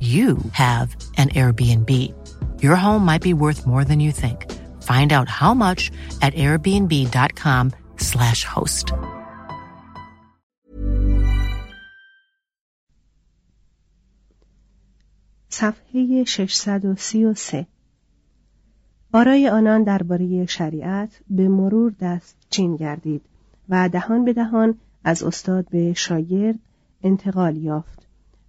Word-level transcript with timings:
you 0.00 0.38
have 0.52 0.96
an 1.16 1.30
Airbnb. 1.30 1.90
Your 2.62 2.76
home 2.76 3.04
might 3.04 3.22
be 3.22 3.34
worth 3.34 3.66
more 3.66 3.84
than 3.84 3.98
you 4.00 4.12
think. 4.12 4.50
Find 4.82 5.12
out 5.12 5.28
how 5.28 5.54
much 5.54 5.90
at 6.20 6.34
airbnb.com/slash 6.34 8.44
host. 8.44 8.92
صفحه 15.48 16.24
633 16.24 17.66
آرای 19.12 19.48
آنان 19.48 19.82
درباره 19.82 20.46
شریعت 20.46 21.20
به 21.30 21.48
مرور 21.48 21.94
دست 22.00 22.36
چین 22.50 22.76
گردید 22.76 23.22
و 23.68 23.88
دهان 23.88 24.24
به 24.24 24.32
دهان 24.32 24.74
از 25.04 25.22
استاد 25.22 25.66
به 25.70 25.92
شاگرد 25.92 26.58
انتقال 27.02 27.56
یافت 27.56 28.03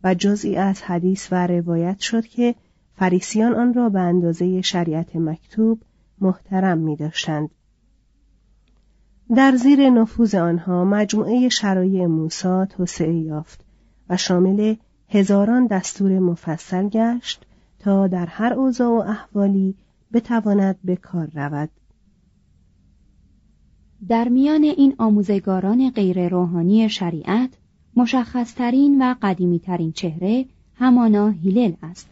و 0.06 0.14
جزئی 0.14 0.56
از 0.56 0.82
حدیث 0.82 1.28
و 1.32 1.48
روایت 1.48 2.00
شد 2.00 2.26
که 2.26 2.56
فریسیان 2.94 3.56
آن 3.56 3.74
را 3.74 3.90
به 3.90 4.00
اندازه 4.00 4.62
شریعت 4.62 5.16
مکتوب 5.16 5.82
محترم 6.22 6.78
می 6.78 6.96
داشتند. 6.96 7.50
در 9.36 9.56
زیر 9.56 9.90
نفوذ 9.90 10.36
آنها 10.36 10.84
مجموعه 10.84 11.50
شرایع 11.50 12.06
موسی 12.06 12.66
توسعه 12.70 13.14
یافت 13.14 13.66
و 14.10 14.18
شامل 14.18 14.76
هزاران 15.10 15.68
دستور 15.68 16.20
مفصل 16.20 16.90
گشت 16.90 17.46
تا 17.80 18.08
در 18.08 18.26
هر 18.26 18.54
اوضاع 18.54 18.90
و 18.90 19.10
احوالی 19.10 19.76
بتواند 20.14 20.80
به 20.84 20.96
کار 20.96 21.30
رود. 21.34 21.70
در 24.08 24.30
میان 24.30 24.64
این 24.64 24.96
آموزگاران 24.98 25.90
غیر 25.90 26.30
روحانی 26.30 26.90
شریعت 26.90 27.50
مشخصترین 27.96 29.02
و 29.02 29.16
قدیمیترین 29.22 29.92
چهره 29.92 30.46
همانا 30.76 31.30
هیلل 31.30 31.74
است 31.84 32.10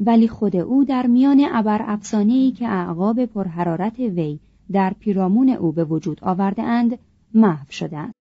ولی 0.00 0.28
خود 0.28 0.56
او 0.56 0.84
در 0.84 1.06
میان 1.06 1.48
ابر 1.52 1.98
ای 2.12 2.52
که 2.58 2.68
اعقاب 2.68 3.24
پرحرارت 3.24 3.98
وی 3.98 4.38
در 4.72 4.92
پیرامون 5.00 5.48
او 5.48 5.72
به 5.72 5.84
وجود 5.84 6.18
آورده 6.22 6.62
اند 6.62 6.98
محو 7.34 7.66
شده 7.70 7.98
است. 7.98 8.14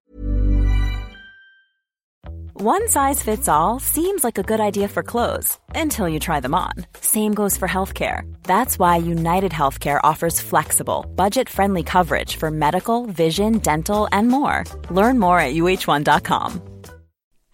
One 2.54 2.88
size 2.90 3.24
fits 3.24 3.48
all 3.48 3.80
seems 3.80 4.24
like 4.24 4.38
a 4.38 4.44
good 4.44 4.60
idea 4.60 4.88
for 4.88 5.02
clothes 5.02 5.58
until 5.74 6.08
you 6.08 6.20
try 6.20 6.40
them 6.40 6.54
on. 6.54 6.74
Same 7.00 7.34
goes 7.34 7.58
for 7.58 7.68
healthcare. 7.68 8.20
That's 8.44 8.78
why 8.78 8.98
United 8.98 9.52
Healthcare 9.52 10.00
offers 10.04 10.40
flexible, 10.40 11.00
budget-friendly 11.16 11.84
coverage 11.96 12.36
for 12.36 12.52
medical, 12.52 13.08
vision, 13.08 13.58
dental, 13.58 14.08
and 14.12 14.28
more. 14.28 14.64
Learn 14.92 15.18
more 15.18 15.40
at 15.40 15.56
uh1.com. 15.56 16.71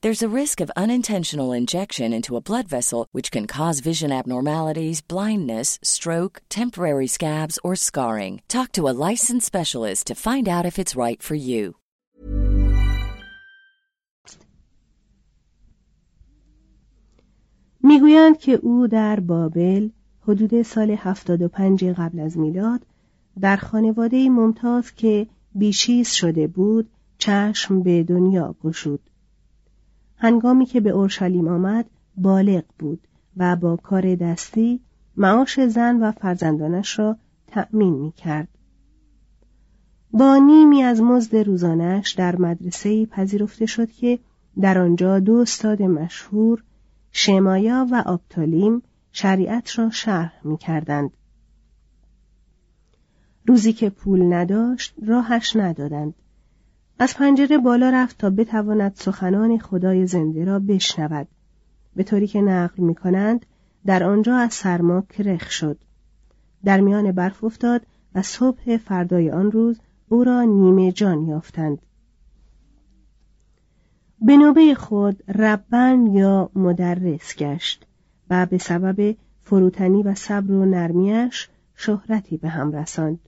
There's 0.00 0.22
a 0.22 0.36
risk 0.42 0.60
of 0.60 0.70
unintentional 0.76 1.50
injection 1.52 2.12
into 2.12 2.36
a 2.36 2.40
blood 2.40 2.68
vessel, 2.68 3.08
which 3.10 3.32
can 3.32 3.46
cause 3.48 3.80
vision 3.80 4.12
abnormalities, 4.12 5.00
blindness, 5.00 5.76
stroke, 5.82 6.40
temporary 6.48 7.08
scabs, 7.08 7.58
or 7.64 7.74
scarring. 7.74 8.40
Talk 8.46 8.70
to 8.72 8.88
a 8.88 8.96
licensed 9.08 9.46
specialist 9.46 10.06
to 10.06 10.14
find 10.14 10.48
out 10.48 10.66
if 10.66 10.78
it's 10.78 10.94
right 10.94 11.20
for 11.20 11.34
you. 11.34 11.74
می‌گویند 17.82 18.38
که 18.38 18.52
او 18.52 18.86
در 18.86 19.20
بابل 19.20 19.88
حدود 20.20 20.62
سال 20.62 20.90
75 20.90 21.84
قبل 21.84 22.20
از 22.20 22.38
میلاد 22.38 22.86
در 23.40 23.56
خانواده 23.56 24.28
ممتاز 24.28 24.94
که 24.94 25.26
بیشیز 25.54 26.08
شده 26.10 26.46
بود 26.46 26.90
چشم 27.18 27.82
به 27.82 28.02
دنیا 28.02 28.54
گشود. 28.64 29.00
هنگامی 30.18 30.66
که 30.66 30.80
به 30.80 30.90
اورشلیم 30.90 31.48
آمد 31.48 31.86
بالغ 32.16 32.64
بود 32.78 33.08
و 33.36 33.56
با 33.56 33.76
کار 33.76 34.14
دستی 34.14 34.80
معاش 35.16 35.60
زن 35.60 35.96
و 35.96 36.12
فرزندانش 36.12 36.98
را 36.98 37.16
تأمین 37.46 37.94
می 37.94 38.12
کرد. 38.12 38.48
با 40.10 40.36
نیمی 40.36 40.82
از 40.82 41.02
مزد 41.02 41.36
روزانش 41.36 42.10
در 42.10 42.36
مدرسه 42.36 43.06
پذیرفته 43.06 43.66
شد 43.66 43.90
که 43.90 44.18
در 44.60 44.78
آنجا 44.78 45.20
دو 45.20 45.34
استاد 45.34 45.82
مشهور 45.82 46.64
شمایا 47.12 47.86
و 47.90 48.02
آبتالیم 48.06 48.82
شریعت 49.12 49.78
را 49.78 49.90
شرح 49.90 50.32
می 50.44 50.56
کردند. 50.56 51.10
روزی 53.46 53.72
که 53.72 53.90
پول 53.90 54.32
نداشت 54.32 54.94
راهش 55.06 55.56
ندادند. 55.56 56.14
از 56.98 57.16
پنجره 57.16 57.58
بالا 57.58 57.90
رفت 57.90 58.18
تا 58.18 58.30
بتواند 58.30 58.92
سخنان 58.94 59.58
خدای 59.58 60.06
زنده 60.06 60.44
را 60.44 60.58
بشنود. 60.58 61.28
به 61.96 62.02
طوری 62.02 62.26
که 62.26 62.40
نقل 62.40 62.82
می 62.82 62.94
کنند 62.94 63.46
در 63.86 64.04
آنجا 64.04 64.36
از 64.36 64.54
سرما 64.54 65.00
کرخ 65.00 65.50
شد. 65.50 65.78
در 66.64 66.80
میان 66.80 67.12
برف 67.12 67.44
افتاد 67.44 67.82
و 68.14 68.22
صبح 68.22 68.76
فردای 68.76 69.30
آن 69.30 69.50
روز 69.50 69.80
او 70.08 70.24
را 70.24 70.42
نیمه 70.42 70.92
جان 70.92 71.22
یافتند. 71.22 71.78
به 74.20 74.36
نوبه 74.36 74.74
خود 74.74 75.22
ربن 75.30 76.06
یا 76.06 76.50
مدرس 76.54 77.36
گشت 77.36 77.86
و 78.30 78.46
به 78.46 78.58
سبب 78.58 79.16
فروتنی 79.42 80.02
و 80.02 80.14
صبر 80.14 80.52
و 80.52 80.64
نرمیش 80.64 81.48
شهرتی 81.74 82.36
به 82.36 82.48
هم 82.48 82.72
رساند. 82.72 83.18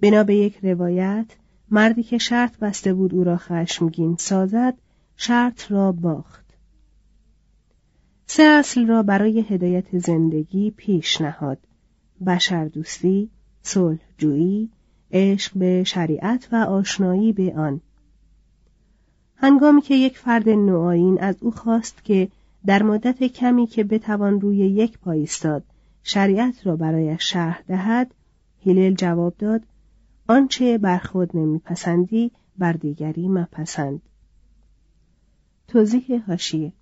بنا 0.00 0.24
به 0.24 0.34
یک 0.34 0.58
روایت 0.62 1.26
مردی 1.74 2.02
که 2.02 2.18
شرط 2.18 2.58
بسته 2.58 2.94
بود 2.94 3.14
او 3.14 3.24
را 3.24 3.36
خشمگین 3.36 4.16
سازد 4.18 4.74
شرط 5.16 5.72
را 5.72 5.92
باخت. 5.92 6.44
سه 8.26 8.42
اصل 8.42 8.86
را 8.86 9.02
برای 9.02 9.40
هدایت 9.40 9.98
زندگی 9.98 10.70
پیش 10.70 11.20
نهاد. 11.20 11.58
بشردوستی 12.26 13.30
صلح 13.62 13.98
جویی 14.18 14.68
عشق 15.12 15.52
به 15.54 15.84
شریعت 15.84 16.48
و 16.52 16.56
آشنایی 16.56 17.32
به 17.32 17.54
آن. 17.56 17.80
هنگامی 19.36 19.82
که 19.82 19.94
یک 19.94 20.18
فرد 20.18 20.48
نوآیین 20.48 21.20
از 21.20 21.36
او 21.40 21.50
خواست 21.50 22.04
که 22.04 22.28
در 22.66 22.82
مدت 22.82 23.22
کمی 23.22 23.66
که 23.66 23.84
بتوان 23.84 24.40
روی 24.40 24.56
یک 24.56 24.98
پای 24.98 25.18
ایستاد 25.18 25.64
شریعت 26.02 26.66
را 26.66 26.76
برایش 26.76 27.32
شرح 27.32 27.62
دهد 27.68 28.14
هیلل 28.60 28.94
جواب 28.94 29.34
داد 29.38 29.62
آنچه 30.28 30.78
بر 30.78 30.98
خود 30.98 31.36
نمیپسندی 31.36 32.30
بر 32.58 32.72
دیگری 32.72 33.28
مپسند 33.28 34.02
توضیح 35.68 36.22
هاشیه 36.26 36.72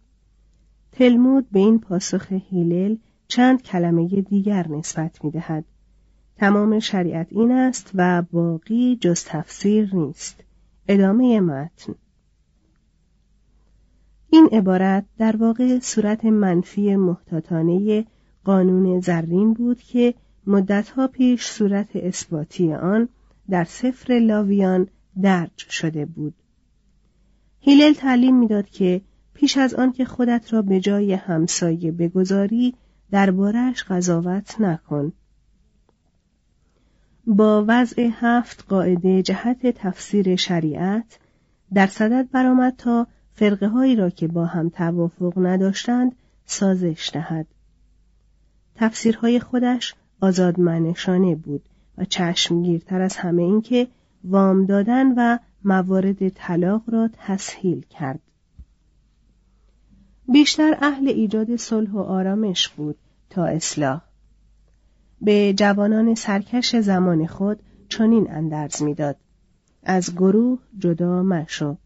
تلمود 0.93 1.51
به 1.51 1.59
این 1.59 1.79
پاسخ 1.79 2.33
هیلل 2.33 2.97
چند 3.29 3.63
کلمه 3.63 4.07
دیگر 4.07 4.69
نسبت 4.69 5.25
می 5.25 5.31
دهد. 5.31 5.65
تمام 6.37 6.79
شریعت 6.79 7.27
این 7.31 7.53
است 7.53 7.91
و 7.95 8.23
باقی 8.23 8.97
جز 8.97 9.25
تفسیر 9.25 9.97
نیست. 9.97 10.45
ادامه 10.89 11.41
متن 11.41 11.95
این 14.31 14.49
عبارت 14.53 15.05
در 15.19 15.37
واقع 15.37 15.79
صورت 15.79 16.25
منفی 16.25 16.97
محتاطانه 16.97 18.05
قانون 18.45 19.01
زرین 19.01 19.55
بود 19.55 19.79
که 19.83 20.15
مدتها 20.47 21.07
پیش 21.07 21.47
صورت 21.47 21.97
اثباتی 21.97 22.73
آن 22.73 23.09
در 23.51 23.65
سفر 23.65 24.19
لاویان 24.19 24.89
درج 25.23 25.59
شده 25.59 26.07
بود. 26.07 26.35
هیلل 27.61 27.93
تعلیم 27.93 28.39
می‌داد 28.39 28.71
که 28.71 29.01
پیش 29.35 29.59
از 29.59 29.75
آن 29.75 29.93
که 29.93 30.05
خودت 30.05 30.53
را 30.53 30.63
به 30.63 30.81
جای 30.81 31.13
همسایه 31.13 31.93
بگذاری 31.93 32.75
دربارش 33.11 33.85
قضاوت 33.85 34.61
نکن. 34.61 35.13
با 37.27 37.65
وضع 37.69 38.09
هفت 38.13 38.65
قاعده 38.69 39.23
جهت 39.23 39.67
تفسیر 39.67 40.37
شریعت 40.37 41.19
در 41.75 41.87
صدد 41.87 42.31
برآمد 42.31 42.75
تا 42.79 43.07
فرقه 43.35 43.69
هایی 43.69 43.97
را 43.97 44.11
که 44.11 44.29
با 44.29 44.47
هم 44.47 44.69
توافق 44.69 45.33
نداشتند 45.37 46.17
سازش 46.45 47.11
دهد. 47.15 47.47
تفسیرهای 48.75 49.41
خودش 49.41 49.95
آزادمنشانه 50.21 51.35
بود 51.35 51.69
و 52.01 52.05
چشمگیرتر 52.05 53.01
از 53.01 53.17
همه 53.17 53.43
این 53.43 53.61
که 53.61 53.89
وام 54.25 54.67
دادن 54.67 55.13
و 55.17 55.39
موارد 55.65 56.29
طلاق 56.29 56.83
را 56.87 57.11
تسهیل 57.13 57.81
کرد. 57.91 58.21
بیشتر 60.29 60.79
اهل 60.83 61.09
ایجاد 61.09 61.57
صلح 61.57 61.91
و 61.91 61.99
آرامش 61.99 62.69
بود 62.69 62.97
تا 63.31 63.45
اصلاح. 63.45 64.01
به 65.21 65.55
جوانان 65.57 66.15
سرکش 66.15 66.77
زمان 66.77 67.27
خود 67.27 67.63
چنین 67.89 68.31
اندرز 68.31 68.83
می‌داد. 68.83 69.17
از 69.83 70.15
گروه 70.15 70.59
جدا 70.79 71.23
مشو. 71.23 71.77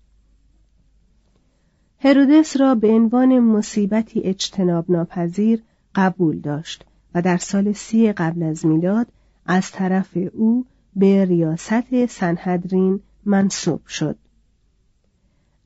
هرودس 1.99 2.61
را 2.61 2.75
به 2.75 2.89
عنوان 2.89 3.39
مصیبتی 3.39 4.21
اجتناب 4.21 4.91
ناپذیر 4.91 5.63
قبول 5.95 6.41
داشت 6.41 6.85
و 7.15 7.23
در 7.23 7.37
سال 7.37 7.73
سی 7.73 8.13
قبل 8.13 8.43
از 8.43 8.67
میلاد 8.67 9.07
از 9.47 9.71
طرف 9.71 10.19
او 10.33 10.67
به 10.97 11.25
ریاست 11.25 12.07
سنهدرین 12.07 13.01
منصوب 13.25 13.87
شد. 13.87 14.17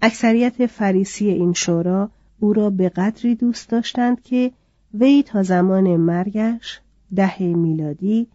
اکثریت 0.02 0.66
فریسی 0.66 1.28
این 1.30 1.52
شورا 1.52 2.10
او 2.40 2.52
را 2.52 2.70
به 2.70 2.88
قدری 2.88 3.34
دوست 3.34 3.68
داشتند 3.68 4.22
که 4.22 4.52
وی 4.94 5.22
تا 5.22 5.42
زمان 5.42 5.96
مرگش 5.96 6.80
ده 7.14 7.42
میلادی 7.42 8.26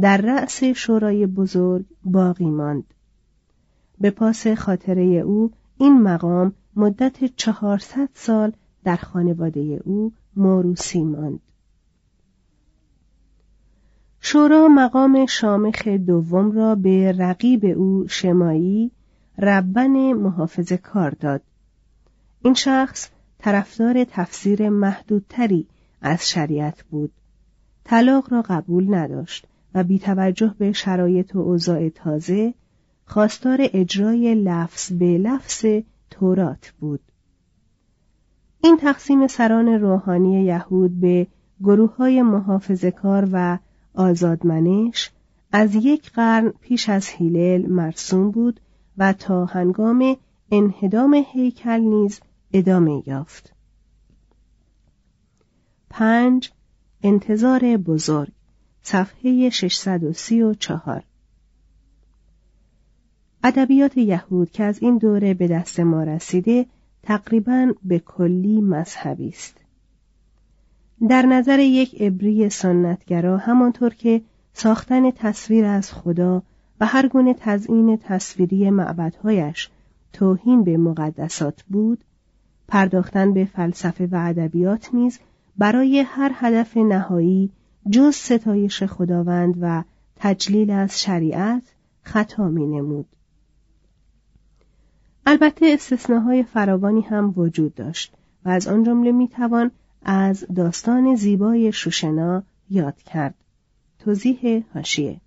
در 0.00 0.16
رأس 0.16 0.64
شورای 0.64 1.26
بزرگ 1.26 1.84
باقی 2.04 2.50
ماند. 2.50 2.84
به 4.00 4.10
پاس 4.10 4.46
خاطره 4.46 5.02
او 5.02 5.50
این 5.78 6.02
مقام 6.02 6.52
مدت 6.76 7.24
چهارصد 7.24 8.08
سال 8.14 8.52
در 8.84 8.96
خانواده 8.96 9.80
او 9.84 10.12
موروسی 10.36 11.04
ماند. 11.04 11.40
شورا 14.24 14.68
مقام 14.68 15.26
شامخ 15.26 15.88
دوم 15.88 16.52
را 16.52 16.74
به 16.74 17.12
رقیب 17.12 17.64
او 17.64 18.08
شمایی 18.08 18.90
ربن 19.38 20.12
محافظ 20.12 20.72
کار 20.72 21.10
داد. 21.10 21.42
این 22.42 22.54
شخص 22.54 23.08
طرفدار 23.38 24.04
تفسیر 24.04 24.68
محدودتری 24.68 25.66
از 26.02 26.30
شریعت 26.30 26.82
بود. 26.82 27.12
طلاق 27.84 28.32
را 28.32 28.42
قبول 28.42 28.94
نداشت 28.94 29.46
و 29.74 29.84
بی 29.84 29.98
توجه 29.98 30.54
به 30.58 30.72
شرایط 30.72 31.36
و 31.36 31.38
اوضاع 31.38 31.88
تازه 31.88 32.54
خواستار 33.06 33.58
اجرای 33.60 34.34
لفظ 34.34 34.92
به 34.92 35.18
لفظ 35.18 35.66
تورات 36.10 36.72
بود. 36.80 37.00
این 38.64 38.76
تقسیم 38.76 39.26
سران 39.26 39.68
روحانی 39.68 40.44
یهود 40.44 41.00
به 41.00 41.26
گروه 41.62 41.96
های 41.96 42.22
و 43.32 43.58
آزادمنش 43.94 45.10
از 45.52 45.74
یک 45.74 46.10
قرن 46.10 46.52
پیش 46.60 46.88
از 46.88 47.08
هیلل 47.08 47.66
مرسوم 47.66 48.30
بود 48.30 48.60
و 48.98 49.12
تا 49.12 49.44
هنگام 49.44 50.16
انهدام 50.50 51.24
هیکل 51.32 51.80
نیز 51.80 52.20
ادامه 52.52 53.02
یافت. 53.06 53.52
پنج 55.90 56.50
انتظار 57.02 57.76
بزرگ 57.76 58.32
صفحه 58.82 59.50
634 59.50 61.02
ادبیات 63.44 63.96
یهود 63.96 64.50
که 64.50 64.64
از 64.64 64.78
این 64.82 64.98
دوره 64.98 65.34
به 65.34 65.48
دست 65.48 65.80
ما 65.80 66.02
رسیده 66.02 66.66
تقریبا 67.02 67.74
به 67.84 67.98
کلی 67.98 68.60
مذهبی 68.60 69.28
است. 69.28 69.61
در 71.08 71.26
نظر 71.26 71.58
یک 71.58 72.02
عبری 72.02 72.48
سنتگرا 72.48 73.36
همانطور 73.36 73.94
که 73.94 74.22
ساختن 74.52 75.10
تصویر 75.10 75.64
از 75.64 75.92
خدا 75.92 76.42
و 76.80 76.86
هر 76.86 77.08
گونه 77.08 77.34
تزیین 77.34 77.96
تصویری 77.96 78.70
معبدهایش 78.70 79.70
توهین 80.12 80.64
به 80.64 80.76
مقدسات 80.76 81.62
بود 81.62 82.04
پرداختن 82.68 83.32
به 83.32 83.44
فلسفه 83.44 84.06
و 84.06 84.16
ادبیات 84.16 84.94
نیز 84.94 85.18
برای 85.58 86.00
هر 86.00 86.32
هدف 86.34 86.76
نهایی 86.76 87.50
جز 87.90 88.14
ستایش 88.14 88.82
خداوند 88.82 89.54
و 89.60 89.84
تجلیل 90.16 90.70
از 90.70 91.02
شریعت 91.02 91.62
خطا 92.02 92.48
می 92.48 92.66
نمود. 92.66 93.06
البته 95.26 95.66
استثناهای 95.66 96.42
فراوانی 96.42 97.00
هم 97.00 97.32
وجود 97.36 97.74
داشت 97.74 98.14
و 98.44 98.48
از 98.48 98.68
آن 98.68 98.82
جمله 98.82 99.12
می 99.12 99.28
توان 99.28 99.70
از 100.04 100.46
داستان 100.56 101.14
زیبای 101.14 101.72
شوشنا 101.72 102.42
یاد 102.70 102.96
کرد. 103.02 103.34
توضیح 103.98 104.64
هاشیه 104.74 105.20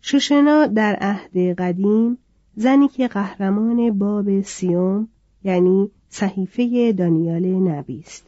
شوشنا 0.00 0.66
در 0.66 0.96
عهد 1.00 1.36
قدیم 1.36 2.18
زنی 2.56 2.88
که 2.88 3.08
قهرمان 3.08 3.98
باب 3.98 4.40
سیوم 4.40 5.08
یعنی 5.44 5.90
صحیفه 6.08 6.92
دانیال 6.92 7.46
نبی 7.46 8.00
است 8.00 8.26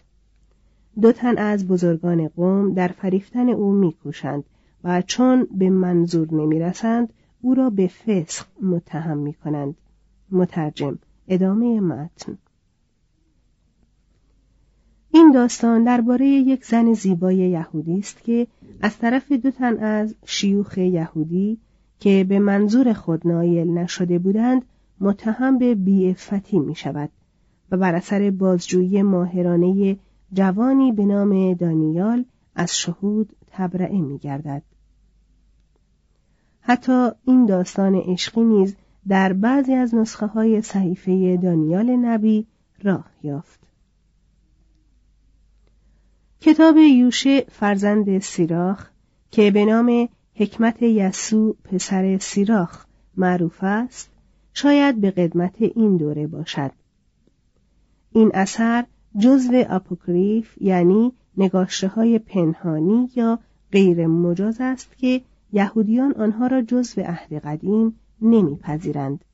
دو 1.01 1.13
تن 1.13 1.39
از 1.39 1.69
بزرگان 1.69 2.29
قوم 2.29 2.75
در 2.75 2.89
فریفتن 2.89 3.49
او 3.49 3.73
میکوشند 3.73 4.45
و 4.85 5.03
چون 5.03 5.49
به 5.51 5.71
منظور 5.71 6.35
نمی‌رسند 6.35 7.13
او 7.43 7.55
را 7.55 7.71
به 7.71 7.87
فسق 7.87 8.47
متهم 8.63 9.19
می 9.19 9.35
کنند. 9.35 9.75
مترجم 10.31 10.99
ادامه 11.29 11.81
متن 11.81 12.39
این 15.17 15.31
داستان 15.31 15.85
درباره 15.85 16.27
یک 16.27 16.65
زن 16.65 16.93
زیبای 16.93 17.37
یهودی 17.37 17.99
است 17.99 18.25
که 18.25 18.47
از 18.81 18.99
طرف 18.99 19.33
دو 19.33 19.51
تن 19.51 19.79
از 19.79 20.15
شیوخ 20.25 20.79
یهودی 20.79 21.59
که 22.01 22.27
به 22.29 22.39
منظور 22.39 22.93
خود 22.93 23.27
نایل 23.27 23.71
نشده 23.71 24.19
بودند 24.19 24.65
متهم 25.01 25.59
به 25.59 25.75
بیعفتی 25.75 26.59
می 26.59 26.75
شود 26.75 27.11
و 27.71 27.77
بر 27.77 27.95
اثر 27.95 28.31
بازجویی 28.31 29.03
ماهرانه 29.03 29.97
جوانی 30.33 30.93
به 30.93 31.05
نام 31.05 31.55
دانیال 31.55 32.25
از 32.55 32.79
شهود 32.79 33.33
تبرئه 33.51 34.01
می 34.01 34.19
گردد. 34.19 34.63
حتی 36.61 37.09
این 37.25 37.47
داستان 37.47 37.95
عشقی 37.95 38.45
نیز 38.45 38.77
در 39.09 39.33
بعضی 39.33 39.75
از 39.75 39.95
نسخه 39.95 40.27
های 40.27 40.63
صحیفه 40.63 41.37
دانیال 41.37 41.91
نبی 41.91 42.47
راه 42.83 43.11
یافت. 43.23 43.66
کتاب 46.41 46.77
یوشه 46.77 47.41
فرزند 47.41 48.19
سیراخ 48.19 48.91
که 49.31 49.51
به 49.51 49.65
نام 49.65 50.09
حکمت 50.35 50.83
یسوع 50.83 51.57
پسر 51.65 52.19
سیراخ 52.19 52.87
معروف 53.17 53.59
است 53.63 54.11
شاید 54.55 55.01
به 55.01 55.11
قدمت 55.11 55.55
این 55.59 55.97
دوره 55.97 56.27
باشد 56.27 56.71
این 58.13 58.31
اثر 58.35 58.85
جزو 59.19 59.65
اپوکریف 59.69 60.63
یعنی 60.63 61.13
نگاشته 61.37 61.89
های 61.89 62.19
پنهانی 62.19 63.11
یا 63.17 63.39
غیر 63.73 64.07
مجاز 64.07 64.57
است 64.61 64.97
که 64.97 65.21
یهودیان 65.53 66.13
آنها 66.13 66.47
را 66.47 66.63
جزو 66.63 67.01
عهد 67.01 67.33
قدیم 67.33 67.99
نمیپذیرند. 68.23 69.25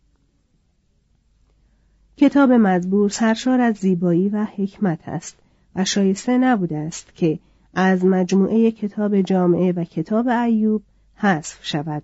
کتاب 2.17 2.53
مزبور 2.53 3.09
سرشار 3.09 3.61
از 3.61 3.77
زیبایی 3.77 4.29
و 4.29 4.45
حکمت 4.45 5.09
است 5.09 5.42
و 5.77 5.85
شایسته 5.85 6.39
نبوده 6.39 6.77
است 6.79 7.15
که 7.15 7.39
از 7.75 8.05
مجموعه 8.05 8.71
کتاب 8.71 9.21
جامعه 9.21 9.73
و 9.73 9.85
کتاب 9.85 10.29
ایوب 10.29 10.83
حذف 11.15 11.59
شود. 11.65 12.03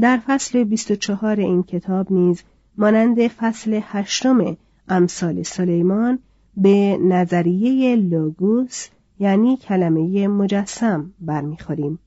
در 0.00 0.20
فصل 0.26 0.64
24 0.64 1.40
این 1.40 1.62
کتاب 1.62 2.12
نیز 2.12 2.42
مانند 2.78 3.28
فصل 3.28 3.80
هشتم 3.82 4.56
امثال 4.88 5.42
سلیمان 5.42 6.18
به 6.56 6.98
نظریه 7.02 7.96
لوگوس 7.96 8.88
یعنی 9.18 9.56
کلمه 9.56 10.28
مجسم 10.28 11.12
برمیخوریم. 11.20 11.98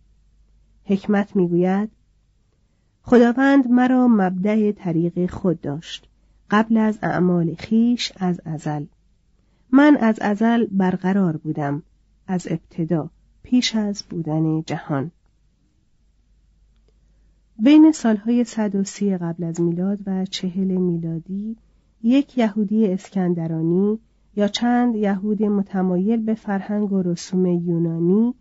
حکمت 0.85 1.35
می‌گوید 1.35 1.89
خداوند 3.01 3.67
مرا 3.67 4.07
مبدع 4.07 4.71
طریق 4.71 5.29
خود 5.29 5.61
داشت 5.61 6.07
قبل 6.51 6.77
از 6.77 6.99
اعمال 7.01 7.55
خیش 7.55 8.11
از 8.19 8.41
ازل 8.45 8.85
من 9.71 9.97
از 9.97 10.19
ازل 10.21 10.65
برقرار 10.71 11.37
بودم 11.37 11.83
از 12.27 12.47
ابتدا 12.51 13.09
پیش 13.43 13.75
از 13.75 14.03
بودن 14.09 14.61
جهان. 14.61 15.11
بین 17.59 17.91
سالهای 17.91 18.43
130 18.43 19.17
قبل 19.17 19.43
از 19.43 19.61
میلاد 19.61 19.99
و 20.05 20.25
چهل 20.25 20.67
میلادی 20.67 21.57
یک 22.03 22.37
یهودی 22.37 22.87
اسکندرانی 22.87 23.99
یا 24.35 24.47
چند 24.47 24.95
یهود 24.95 25.43
متمایل 25.43 26.25
به 26.25 26.33
فرهنگ 26.33 26.91
و 26.91 27.01
رسوم 27.01 27.45
یونانی 27.45 28.33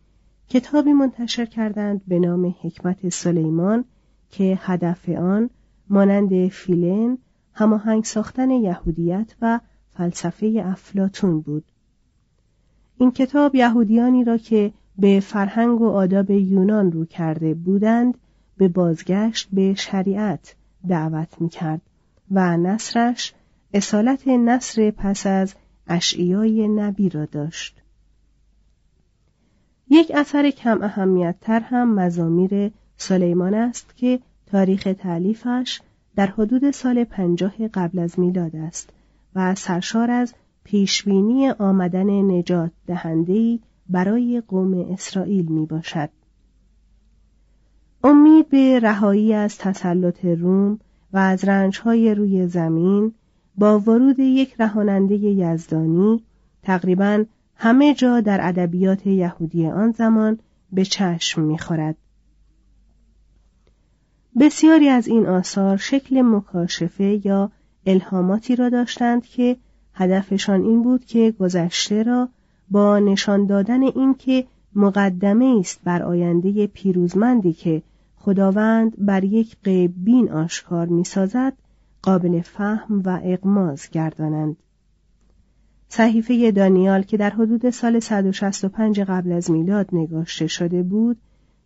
کتابی 0.48 0.92
منتشر 0.92 1.44
کردند 1.44 2.00
به 2.08 2.18
نام 2.18 2.54
حکمت 2.62 3.08
سلیمان 3.08 3.84
که 4.30 4.58
هدف 4.60 5.08
آن 5.08 5.50
مانند 5.90 6.48
فیلن 6.48 7.18
هماهنگ 7.52 8.04
ساختن 8.04 8.50
یهودیت 8.50 9.34
و 9.42 9.60
فلسفه 9.98 10.62
افلاتون 10.66 11.40
بود. 11.40 11.64
این 12.98 13.10
کتاب 13.10 13.54
یهودیانی 13.54 14.24
را 14.24 14.38
که 14.38 14.72
به 14.98 15.20
فرهنگ 15.20 15.80
و 15.80 15.88
آداب 15.88 16.30
یونان 16.30 16.92
رو 16.92 17.04
کرده 17.04 17.54
بودند 17.54 18.18
به 18.56 18.68
بازگشت 18.68 19.48
به 19.52 19.74
شریعت 19.74 20.54
دعوت 20.88 21.40
می 21.40 21.48
کرد 21.48 21.80
و 22.30 22.56
نصرش 22.56 23.34
اصالت 23.74 24.28
نصر 24.28 24.90
پس 24.90 25.26
از 25.26 25.54
اشعیای 25.86 26.68
نبی 26.68 27.08
را 27.08 27.24
داشت. 27.24 27.82
یک 29.90 30.12
اثر 30.14 30.50
کم 30.50 30.82
اهمیت 30.82 31.36
تر 31.40 31.60
هم 31.60 31.94
مزامیر 31.94 32.72
سلیمان 32.96 33.54
است 33.54 33.96
که 33.96 34.20
تاریخ 34.46 34.88
تعلیفش 34.98 35.80
در 36.16 36.26
حدود 36.26 36.70
سال 36.70 37.04
پنجاه 37.04 37.68
قبل 37.68 37.98
از 37.98 38.18
میلاد 38.18 38.56
است. 38.56 38.92
و 39.38 39.54
سرشار 39.54 40.10
از 40.10 40.34
پیشبینی 40.64 41.50
آمدن 41.50 42.10
نجات 42.10 42.70
دهندهی 42.86 43.60
برای 43.88 44.42
قوم 44.48 44.92
اسرائیل 44.92 45.46
می 45.46 45.66
باشد. 45.66 46.10
امید 48.04 48.48
به 48.48 48.80
رهایی 48.80 49.34
از 49.34 49.58
تسلط 49.58 50.24
روم 50.24 50.78
و 51.12 51.18
از 51.18 51.44
رنجهای 51.44 52.14
روی 52.14 52.46
زمین 52.46 53.12
با 53.58 53.80
ورود 53.80 54.18
یک 54.18 54.54
رهاننده 54.58 55.14
یزدانی 55.14 56.24
تقریبا 56.62 57.24
همه 57.54 57.94
جا 57.94 58.20
در 58.20 58.38
ادبیات 58.42 59.06
یهودی 59.06 59.66
آن 59.66 59.90
زمان 59.90 60.38
به 60.72 60.84
چشم 60.84 61.42
می‌خورد. 61.42 61.96
بسیاری 64.40 64.88
از 64.88 65.08
این 65.08 65.26
آثار 65.26 65.76
شکل 65.76 66.22
مکاشفه 66.22 67.26
یا 67.26 67.50
الهاماتی 67.88 68.56
را 68.56 68.68
داشتند 68.68 69.26
که 69.26 69.56
هدفشان 69.94 70.62
این 70.62 70.82
بود 70.82 71.04
که 71.04 71.34
گذشته 71.40 72.02
را 72.02 72.28
با 72.70 72.98
نشان 72.98 73.46
دادن 73.46 73.82
اینکه 73.82 74.44
مقدمه 74.74 75.56
است 75.60 75.80
بر 75.84 76.02
آینده 76.02 76.66
پیروزمندی 76.66 77.52
که 77.52 77.82
خداوند 78.16 79.06
بر 79.06 79.24
یک 79.24 79.56
غیب 79.64 79.94
بین 80.04 80.32
آشکار 80.32 80.86
می‌سازد 80.86 81.52
قابل 82.02 82.40
فهم 82.40 83.02
و 83.04 83.20
اقماز 83.24 83.90
گردانند. 83.90 84.56
صحیفه 85.88 86.50
دانیال 86.50 87.02
که 87.02 87.16
در 87.16 87.30
حدود 87.30 87.70
سال 87.70 88.00
165 88.00 89.00
قبل 89.00 89.32
از 89.32 89.50
میلاد 89.50 89.88
نگاشته 89.92 90.46
شده 90.46 90.82
بود 90.82 91.16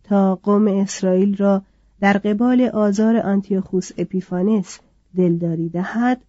تا 0.03 0.35
قوم 0.35 0.67
اسرائیل 0.67 1.37
را 1.37 1.61
در 1.99 2.17
قبال 2.17 2.61
آزار 2.61 3.17
آنتیوخوس 3.17 3.91
اپیفانس 3.97 4.79
دلداری 5.17 5.69
دهد 5.69 6.21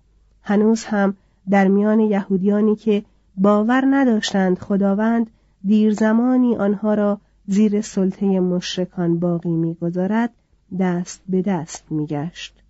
هنوز 0.43 0.85
هم 0.85 1.17
در 1.51 1.69
میان 1.69 2.01
یهودیانی 2.01 2.77
که 2.77 3.05
باور 3.37 3.85
نداشتند 3.91 4.59
خداوند 4.59 5.31
دیر 5.65 5.95
زمانی 5.95 6.57
آنها 6.57 6.95
را 6.95 7.21
زیر 7.47 7.81
سلطه 7.81 8.41
مشرکان 8.41 9.19
باقی 9.19 9.51
می‌گذارد 9.51 10.31
دست 10.81 11.23
به 11.29 11.43
دست 11.43 11.85
میگشت. 11.91 12.63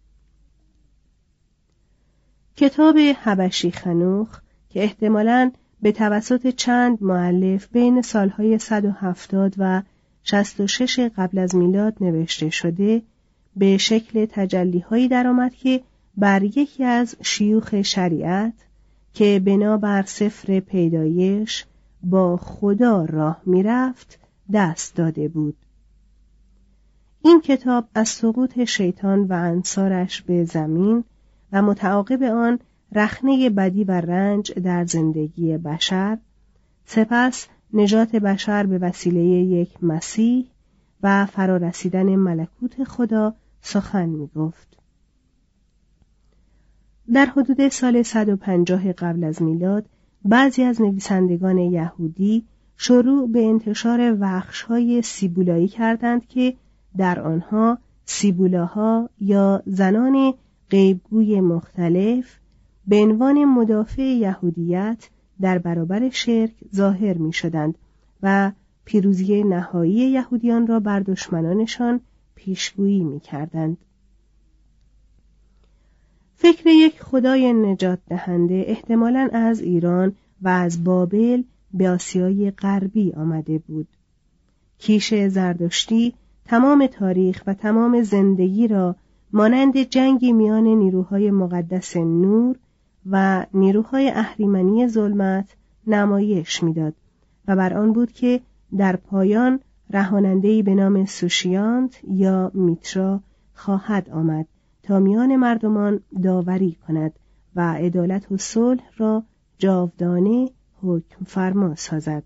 کتاب 2.57 2.99
حبشی 2.99 3.71
خنوخ 3.71 4.41
که 4.71 4.83
احتمالاً 4.83 5.53
به 5.83 5.93
توسط 5.93 6.49
چند 6.49 7.03
معلف 7.03 7.69
بین 7.73 8.03
سالهای 8.03 8.59
170 8.59 9.55
و 9.59 9.83
66 10.23 10.99
قبل 11.17 11.39
از 11.39 11.55
میلاد 11.57 11.95
نوشته 12.01 12.51
شده 12.51 13.03
به 13.57 13.77
شکل 13.77 14.27
تجلیهایی 14.31 15.09
درآمد 15.09 15.55
که 15.55 15.83
بر 16.17 16.43
یکی 16.43 16.85
از 16.85 17.17
شیوخ 17.23 17.83
شریعت 17.83 18.53
که 19.13 19.43
بنابر 19.45 20.03
سفر 20.03 20.61
پیدایش 20.61 21.65
با 22.03 22.37
خدا 22.37 23.05
راه 23.05 23.41
می‌رفت 23.47 24.19
دست 24.53 24.97
داده 24.97 25.29
بود 25.29 25.57
این 27.23 27.41
کتاب 27.41 27.89
از 27.95 28.09
سقوط 28.09 28.65
شیطان 28.65 29.23
و 29.23 29.33
انصارش 29.33 30.23
به 30.23 30.45
زمین 30.45 31.05
و 31.53 31.63
متعاقب 31.63 32.23
آن 32.23 32.59
رخنه 32.93 33.51
بدی 33.51 33.85
و 33.85 33.91
رنج 33.91 34.53
در 34.53 34.85
زندگی 34.85 35.57
بشر 35.57 36.19
سپس 36.87 37.47
نجات 37.73 38.17
بشر 38.17 38.67
به 38.67 38.79
وسیله 38.79 39.21
یک 39.25 39.85
مسیح 39.85 40.47
و 41.03 41.27
فرارسیدن 41.27 42.17
ملکوت 42.17 42.85
خدا 42.85 43.35
سخن 43.61 44.09
می 44.09 44.31
گفت. 44.37 44.77
در 47.13 47.27
حدود 47.27 47.69
سال 47.69 48.03
150 48.03 48.93
قبل 48.93 49.25
از 49.25 49.43
میلاد 49.43 49.87
بعضی 50.25 50.63
از 50.63 50.81
نویسندگان 50.81 51.59
یهودی 51.59 52.45
شروع 52.77 53.29
به 53.29 53.47
انتشار 53.47 54.17
وخشهای 54.21 55.03
سیبولایی 55.03 55.69
کردند 55.69 56.27
که 56.27 56.55
در 56.97 57.21
آنها 57.21 57.79
سیبولاها 58.05 59.11
یا 59.21 59.63
زنان 59.67 60.35
غیبگوی 60.71 61.41
مختلف 61.41 62.39
به 62.87 62.97
عنوان 62.97 63.45
مدافع 63.45 64.03
یهودیت 64.03 65.09
در 65.41 65.59
برابر 65.59 66.11
شرک 66.11 66.53
ظاهر 66.75 67.19
می 67.19 67.33
شدند 67.33 67.75
و 68.23 68.53
پیروزی 68.85 69.45
نهایی 69.45 70.11
یهودیان 70.11 70.67
را 70.67 70.81
بر 70.81 71.01
دشمنانشان 71.01 72.01
پیشگویی 72.35 73.05
می 73.05 73.21
کردند. 73.21 73.77
فکر 76.37 76.67
یک 76.67 77.03
خدای 77.03 77.53
نجات 77.53 77.99
دهنده 78.09 78.65
احتمالا 78.67 79.29
از 79.33 79.61
ایران 79.61 80.13
و 80.43 80.49
از 80.49 80.85
بابل 80.85 81.43
به 81.75 81.91
آسیای 81.91 82.51
غربی 82.51 83.13
آمده 83.13 83.59
بود. 83.59 83.89
کیش 84.79 85.15
زردشتی 85.15 86.15
تمام 86.45 86.87
تاریخ 86.87 87.43
و 87.47 87.55
تمام 87.55 88.03
زندگی 88.03 88.69
را 88.69 88.97
مانند 89.33 89.79
جنگی 89.79 90.33
میان 90.33 90.65
نیروهای 90.65 91.31
مقدس 91.31 91.97
نور 91.97 92.57
و 93.11 93.47
نیروهای 93.55 94.11
اهریمنی 94.11 94.89
ظلمت 94.89 95.57
نمایش 95.87 96.63
می‌داد 96.63 96.95
و 97.49 97.57
بر 97.57 97.75
آن 97.75 97.93
بود 97.93 98.13
که 98.13 98.41
در 98.77 98.97
پایان 98.97 99.61
رهانندهای 99.91 100.63
به 100.63 100.75
نام 100.75 101.05
سوشیانت 101.05 102.01
یا 102.09 102.51
میترا 102.55 103.21
خواهد 103.55 104.11
آمد 104.11 104.47
تا 104.85 104.99
میان 104.99 105.37
مردمان 105.37 106.01
داوری 106.23 106.79
کند 106.87 107.13
و 107.57 107.75
عدالت 107.75 108.33
و 108.33 108.37
صلح 108.37 108.83
را 108.97 109.25
جاودانه 109.59 110.51
حکم 110.83 111.25
فرما 111.25 111.75
سازد 111.75 112.23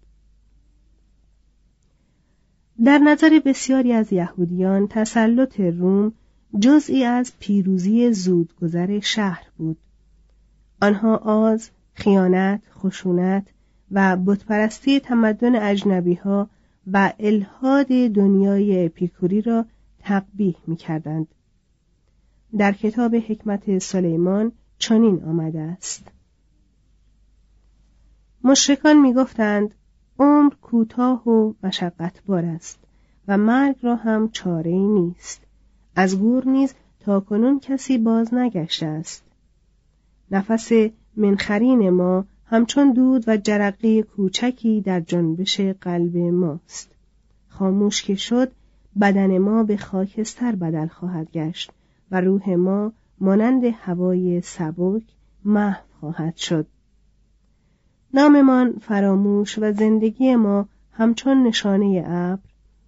در 2.84 2.98
نظر 2.98 3.40
بسیاری 3.44 3.92
از 3.92 4.12
یهودیان 4.12 4.88
تسلط 4.88 5.60
روم 5.60 6.12
جزئی 6.60 7.04
از 7.04 7.32
پیروزی 7.40 8.12
زودگذر 8.12 9.00
شهر 9.00 9.46
بود 9.56 9.78
آنها 10.82 11.16
آز 11.16 11.70
خیانت 11.94 12.62
خشونت 12.74 13.46
و 13.90 14.16
بتپرستی 14.16 15.00
تمدن 15.00 15.56
اجنبی 15.56 16.14
ها 16.14 16.50
و 16.92 17.12
الهاد 17.18 17.86
دنیای 17.86 18.86
اپیکوری 18.86 19.40
را 19.40 19.64
تقبیح 19.98 20.56
می 20.66 20.76
کردند. 20.76 21.26
در 22.56 22.72
کتاب 22.72 23.14
حکمت 23.14 23.78
سلیمان 23.78 24.52
چنین 24.78 25.24
آمده 25.24 25.60
است. 25.60 26.04
مشرکان 28.44 29.00
می‌گفتند 29.00 29.74
عمر 30.18 30.54
کوتاه 30.62 31.28
و 31.28 31.52
مشقتبار 31.62 32.44
است 32.44 32.78
و 33.28 33.38
مرگ 33.38 33.76
را 33.82 33.96
هم 33.96 34.30
چاره 34.30 34.70
ای 34.70 34.86
نیست. 34.86 35.40
از 35.96 36.18
گور 36.18 36.48
نیز 36.48 36.74
تا 37.00 37.20
کنون 37.20 37.60
کسی 37.60 37.98
باز 37.98 38.34
نگشته 38.34 38.86
است. 38.86 39.24
نفس 40.30 40.72
منخرین 41.16 41.90
ما 41.90 42.24
همچون 42.46 42.92
دود 42.92 43.24
و 43.26 43.36
جرقه 43.36 44.02
کوچکی 44.02 44.80
در 44.80 45.00
جنبش 45.00 45.60
قلب 45.60 46.16
ماست. 46.16 46.90
خاموش 47.48 48.02
که 48.02 48.14
شد 48.14 48.52
بدن 49.00 49.38
ما 49.38 49.62
به 49.62 49.76
خاکستر 49.76 50.54
بدل 50.54 50.86
خواهد 50.86 51.32
گشت. 51.32 51.72
و 52.10 52.20
روح 52.20 52.50
ما 52.50 52.92
مانند 53.20 53.64
هوای 53.64 54.40
سبک 54.40 55.02
محو 55.44 55.82
خواهد 56.00 56.36
شد. 56.36 56.66
ناممان 58.14 58.72
فراموش 58.72 59.58
و 59.58 59.72
زندگی 59.72 60.36
ما 60.36 60.68
همچون 60.92 61.42
نشانه 61.42 62.02
ابر 62.06 62.42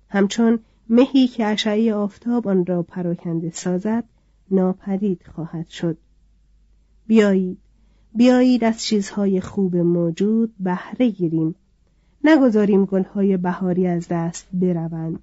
همچون 0.08 0.58
مهی 0.88 1.26
که 1.26 1.46
اشعه 1.46 1.94
آفتاب 1.94 2.48
آن 2.48 2.66
را 2.66 2.82
پراکنده 2.82 3.50
سازد 3.50 4.04
ناپدید 4.50 5.22
خواهد 5.34 5.68
شد. 5.68 5.98
بیایید 7.06 7.58
بیایید 8.14 8.64
از 8.64 8.82
چیزهای 8.82 9.40
خوب 9.40 9.76
موجود 9.76 10.54
بهره 10.60 11.08
گیریم. 11.08 11.54
نگذاریم 12.24 12.84
گلهای 12.84 13.36
بهاری 13.36 13.86
از 13.86 14.08
دست 14.10 14.48
بروند. 14.52 15.18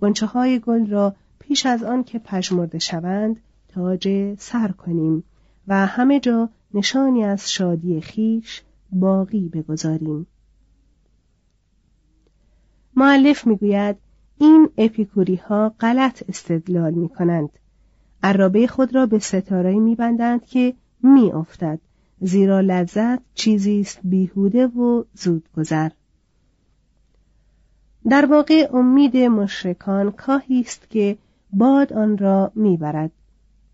گنچه 0.00 0.26
های 0.26 0.58
گل 0.58 0.86
را 0.86 1.14
پیش 1.42 1.66
از 1.66 1.82
آن 1.82 2.04
که 2.04 2.18
پژمرده 2.18 2.78
شوند 2.78 3.36
تاج 3.68 4.34
سر 4.38 4.68
کنیم 4.68 5.24
و 5.68 5.86
همه 5.86 6.20
جا 6.20 6.48
نشانی 6.74 7.24
از 7.24 7.52
شادی 7.52 8.00
خیش 8.00 8.62
باقی 8.92 9.48
بگذاریم 9.48 10.26
معلف 12.96 13.46
می‌گوید 13.46 13.96
این 14.38 14.68
اپیکوری 14.78 15.36
ها 15.36 15.74
غلط 15.80 16.22
استدلال 16.28 16.94
می 16.94 17.08
کنند. 17.08 17.50
عرابه 18.22 18.66
خود 18.66 18.94
را 18.94 19.06
به 19.06 19.18
ستاره 19.18 19.74
می 19.74 19.94
بندند 19.94 20.46
که 20.46 20.74
می 21.02 21.32
افتد. 21.32 21.80
زیرا 22.20 22.60
لذت 22.60 23.18
چیزی 23.34 23.80
است 23.80 24.00
بیهوده 24.04 24.66
و 24.66 25.04
زود 25.14 25.48
گذر. 25.56 25.90
در 28.08 28.26
واقع 28.26 28.70
امید 28.72 29.16
مشرکان 29.16 30.10
کاهی 30.10 30.60
است 30.60 30.90
که 30.90 31.16
باد 31.52 31.92
آن 31.92 32.18
را 32.18 32.52
می‌برد. 32.54 33.10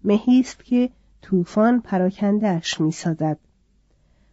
مهی 0.05 0.41
است 0.41 0.65
که 0.65 0.91
طوفان 1.23 1.81
پراکندهاش 1.81 2.81
می‌سازد. 2.81 3.39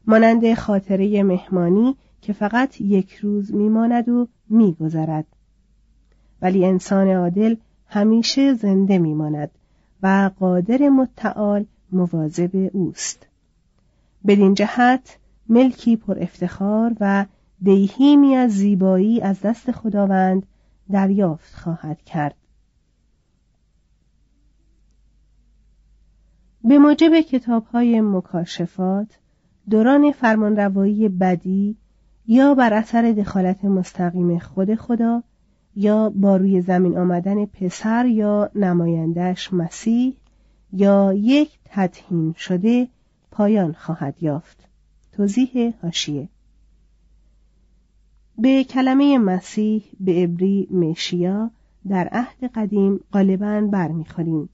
مانند 0.08 0.54
خاطره 0.54 1.24
مهمانی 1.24 1.96
که 2.22 2.34
فقط 2.34 2.82
یک 2.82 3.16
روز 3.16 3.54
میماند 3.54 4.10
و 4.10 4.28
میگذرد. 4.50 5.25
ولی 6.42 6.66
انسان 6.66 7.08
عادل 7.08 7.56
همیشه 7.88 8.54
زنده 8.54 8.98
میماند 8.98 9.52
و 10.04 10.32
قادر 10.40 10.90
متعال 10.90 11.66
مواظب 11.92 12.70
اوست. 12.74 13.27
بدین 14.27 14.53
جهت 14.53 15.18
ملکی 15.50 15.96
پر 15.96 16.20
افتخار 16.20 16.96
و 17.00 17.25
دیهیمی 17.62 18.36
از 18.36 18.51
زیبایی 18.51 19.22
از 19.22 19.42
دست 19.42 19.72
خداوند 19.72 20.46
دریافت 20.92 21.55
خواهد 21.55 22.01
کرد. 22.01 22.36
به 26.68 26.80
موجب 26.80 27.22
کتاب 27.22 27.66
های 27.66 28.01
مکاشفات 28.01 29.08
دوران 29.70 30.12
فرمانروایی 30.12 31.10
بدی 31.10 31.75
یا 32.28 32.56
بر 32.56 32.74
اثر 32.74 33.12
دخالت 33.12 33.66
مستقیم 33.66 34.40
خود 34.40 34.75
خدا 34.75 35.24
یا 35.75 36.10
با 36.10 36.38
روی 36.38 36.62
زمین 36.62 36.98
آمدن 36.98 37.46
پسر 37.46 38.06
یا 38.06 38.50
نمایندش 38.56 39.54
مسیح 39.54 40.14
یا 40.74 41.14
یک 41.14 41.50
تدهین 41.66 42.34
شده 42.38 42.88
پایان 43.32 43.74
خواهد 43.74 44.24
یافت. 44.24 44.68
توضیح 45.12 45.74
هاشیه 45.84 46.30
به 48.38 48.64
کلمه 48.64 49.18
مسیح 49.18 49.84
به 50.00 50.24
عبری 50.24 50.68
مشیا 50.72 51.51
در 51.88 52.08
عهد 52.12 52.51
قدیم 52.56 53.00
غالبا 53.14 53.70
برمیخوریم. 53.72 54.50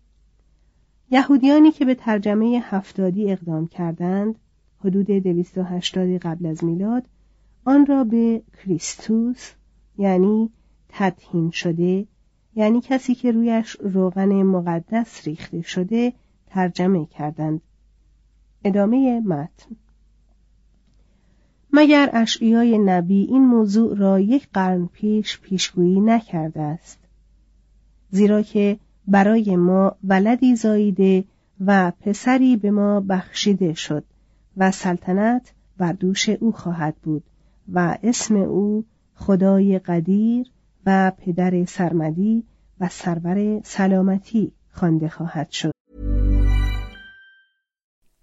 یهودیانی 1.12 1.72
که 1.72 1.86
به 1.86 1.96
ترجمه 1.96 2.62
هفتادی 2.64 3.32
اقدام 3.32 3.68
کردند 3.68 4.36
حدود 4.80 5.06
280 5.06 6.10
قبل 6.10 6.46
از 6.46 6.64
میلاد 6.64 7.04
آن 7.66 7.86
را 7.86 8.04
به 8.04 8.42
کریستوس 8.58 9.52
یعنی 9.98 10.50
تدهین 10.90 11.52
شده 11.52 12.06
یعنی 12.56 12.82
کسی 12.82 13.16
که 13.16 13.32
رویش 13.32 13.78
روغن 13.80 14.44
مقدس 14.44 15.28
ریخته 15.28 15.62
شده 15.62 16.14
ترجمه 16.48 17.06
کردند. 17.06 17.62
ادامه 18.66 19.20
متن. 19.20 19.76
مگر 21.74 22.10
اشعیای 22.14 22.78
نبی 22.78 23.22
این 23.22 23.46
موضوع 23.46 23.98
را 23.98 24.20
یک 24.20 24.50
قرن 24.54 24.86
پیش 24.86 25.40
پیشگویی 25.40 26.02
نکرده 26.02 26.62
است؟ 26.62 27.00
زیرا 28.10 28.42
که 28.42 28.80
برای 29.12 29.56
ما 29.56 29.96
ولدی 30.04 30.56
زاییده 30.56 31.24
و 31.66 31.92
پسری 32.02 32.58
به 32.58 32.72
ما 32.72 33.00
بخشیده 33.00 33.74
شد 33.74 34.04
و 34.58 34.72
سلطنت 34.72 35.54
بر 35.78 35.94
دوش 35.94 36.30
او 36.30 36.52
خواهد 36.52 36.96
بود 37.04 37.24
و 37.74 37.98
اسم 38.04 38.36
او 38.36 38.86
خدای 39.16 39.80
قدیر 39.80 40.48
و 40.86 41.12
پدر 41.18 41.66
سرمدی 41.66 42.44
و 42.80 42.88
سرور 42.90 43.62
سلامتی 43.64 44.52
خوانده 44.72 45.10
خواهد 45.10 45.50
شد. 45.50 45.81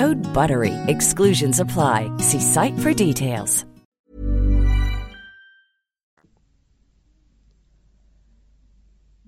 Code 0.00 0.22
BUTTERY. 0.36 0.74
Exclusions 0.94 1.56
apply. 1.64 1.98
See 2.28 2.42
site 2.54 2.78
for 2.82 2.92
details. 2.94 3.64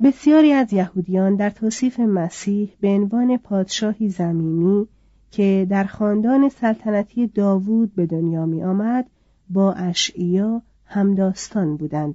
بسیاری 0.03 0.53
از 0.53 0.73
یهودیان 0.73 1.37
در 1.37 1.51
توصیف 1.51 2.01
مسیح 2.01 2.73
به 2.81 2.89
عنوان 2.89 3.37
پادشاهی 3.37 4.09
زمینی 4.09 4.87
که 5.31 5.67
در 5.71 5.85
خاندان 5.85 6.49
سلطنتی 6.49 7.27
داوود 7.27 7.95
به 7.95 8.07
دنیا 8.07 8.47
می 8.47 8.65
آمد 8.65 9.07
با 9.51 9.73
اشعیا 9.73 10.63
همداستان 10.85 11.77
بودند 11.77 12.15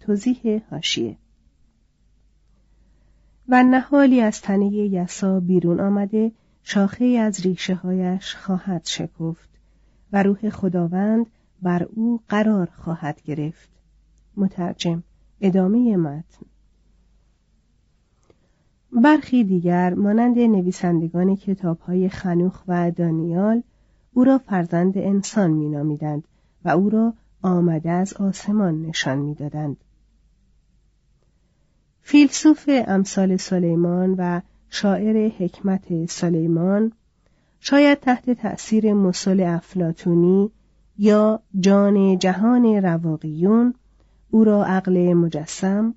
توضیح 0.00 0.62
هاشیه 0.70 1.16
و 3.48 3.62
نهالی 3.62 4.20
از 4.20 4.40
تنه 4.40 4.72
یسا 4.72 5.40
بیرون 5.40 5.80
آمده 5.80 6.32
شاخه 6.68 7.04
از 7.04 7.40
ریشه 7.40 7.74
هایش 7.74 8.34
خواهد 8.34 8.84
شکفت 8.84 9.48
و 10.12 10.22
روح 10.22 10.50
خداوند 10.50 11.26
بر 11.62 11.82
او 11.82 12.20
قرار 12.28 12.68
خواهد 12.76 13.22
گرفت 13.22 13.68
مترجم 14.36 15.02
ادامه 15.40 15.96
متن 15.96 16.46
برخی 18.92 19.44
دیگر 19.44 19.94
مانند 19.94 20.38
نویسندگان 20.38 21.36
کتاب 21.36 21.80
های 21.80 22.08
خنوخ 22.08 22.62
و 22.68 22.90
دانیال 22.90 23.62
او 24.12 24.24
را 24.24 24.38
فرزند 24.38 24.98
انسان 24.98 25.50
مینامیدند 25.50 26.24
و 26.64 26.68
او 26.68 26.90
را 26.90 27.14
آمده 27.42 27.90
از 27.90 28.12
آسمان 28.14 28.82
نشان 28.82 29.18
می‌دادند. 29.18 29.76
فیلسوف 32.02 32.70
امثال 32.86 33.36
سلیمان 33.36 34.14
و 34.18 34.40
شاعر 34.70 35.28
حکمت 35.28 36.06
سلیمان 36.06 36.92
شاید 37.60 38.00
تحت 38.00 38.30
تأثیر 38.30 38.94
مسل 38.94 39.40
افلاتونی 39.40 40.50
یا 40.98 41.40
جان 41.60 42.18
جهان 42.18 42.64
رواقیون 42.64 43.74
او 44.30 44.44
را 44.44 44.64
عقل 44.64 45.14
مجسم 45.14 45.94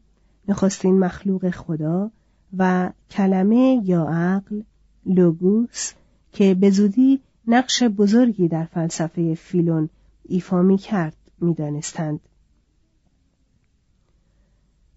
نخستین 0.48 1.00
مخلوق 1.00 1.50
خدا 1.50 2.12
و 2.58 2.92
کلمه 3.12 3.82
یا 3.86 4.04
عقل 4.04 4.62
لوگوس 5.06 5.94
که 6.32 6.54
به 6.54 6.70
زودی 6.70 7.20
نقش 7.48 7.84
بزرگی 7.84 8.48
در 8.48 8.66
فلسفه 8.66 9.36
فیلون 9.36 9.90
ایفا 10.24 10.62
می 10.62 10.78
کرد 10.78 11.16
می 11.42 11.54
دانستند. 11.54 12.20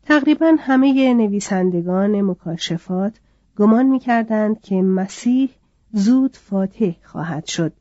تقریبا 0.02 0.56
همه 0.58 1.14
نویسندگان 1.14 2.22
مکاشفات 2.22 3.20
گمان 3.56 3.86
می 3.86 3.98
کردند 3.98 4.60
که 4.60 4.82
مسیح 4.82 5.50
زود 5.92 6.36
فاتح 6.36 6.92
خواهد 7.02 7.46
شد. 7.46 7.72